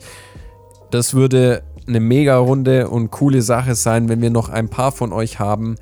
Das 0.90 1.14
würde 1.14 1.62
eine 1.86 2.00
mega 2.00 2.36
runde 2.38 2.88
und 2.88 3.10
coole 3.10 3.42
Sache 3.42 3.74
sein, 3.74 4.08
wenn 4.08 4.22
wir 4.22 4.30
noch 4.30 4.48
ein 4.48 4.68
paar 4.68 4.92
von 4.92 5.12
euch 5.12 5.38
haben, 5.38 5.76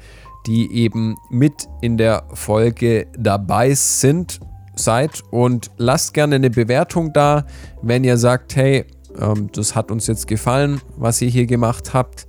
die 0.46 0.72
eben 0.72 1.16
mit 1.30 1.68
in 1.80 1.96
der 1.96 2.24
Folge 2.34 3.06
dabei 3.16 3.74
sind 3.74 4.40
seid 4.74 5.22
und 5.30 5.70
lasst 5.76 6.14
gerne 6.14 6.36
eine 6.36 6.50
Bewertung 6.50 7.12
da, 7.12 7.44
wenn 7.82 8.04
ihr 8.04 8.16
sagt, 8.16 8.56
hey, 8.56 8.86
ähm, 9.18 9.50
das 9.52 9.74
hat 9.74 9.90
uns 9.90 10.06
jetzt 10.06 10.26
gefallen, 10.26 10.80
was 10.96 11.20
ihr 11.22 11.28
hier 11.28 11.46
gemacht 11.46 11.94
habt. 11.94 12.26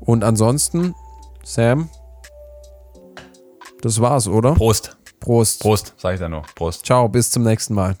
Und 0.00 0.24
ansonsten, 0.24 0.94
Sam, 1.42 1.88
das 3.80 4.00
war's, 4.00 4.28
oder? 4.28 4.54
Prost. 4.54 4.96
Prost. 5.20 5.60
Prost, 5.60 5.94
sag 5.96 6.14
ich 6.14 6.20
da 6.20 6.28
noch. 6.28 6.46
Prost. 6.54 6.84
Ciao, 6.84 7.08
bis 7.08 7.30
zum 7.30 7.42
nächsten 7.42 7.74
Mal. 7.74 7.96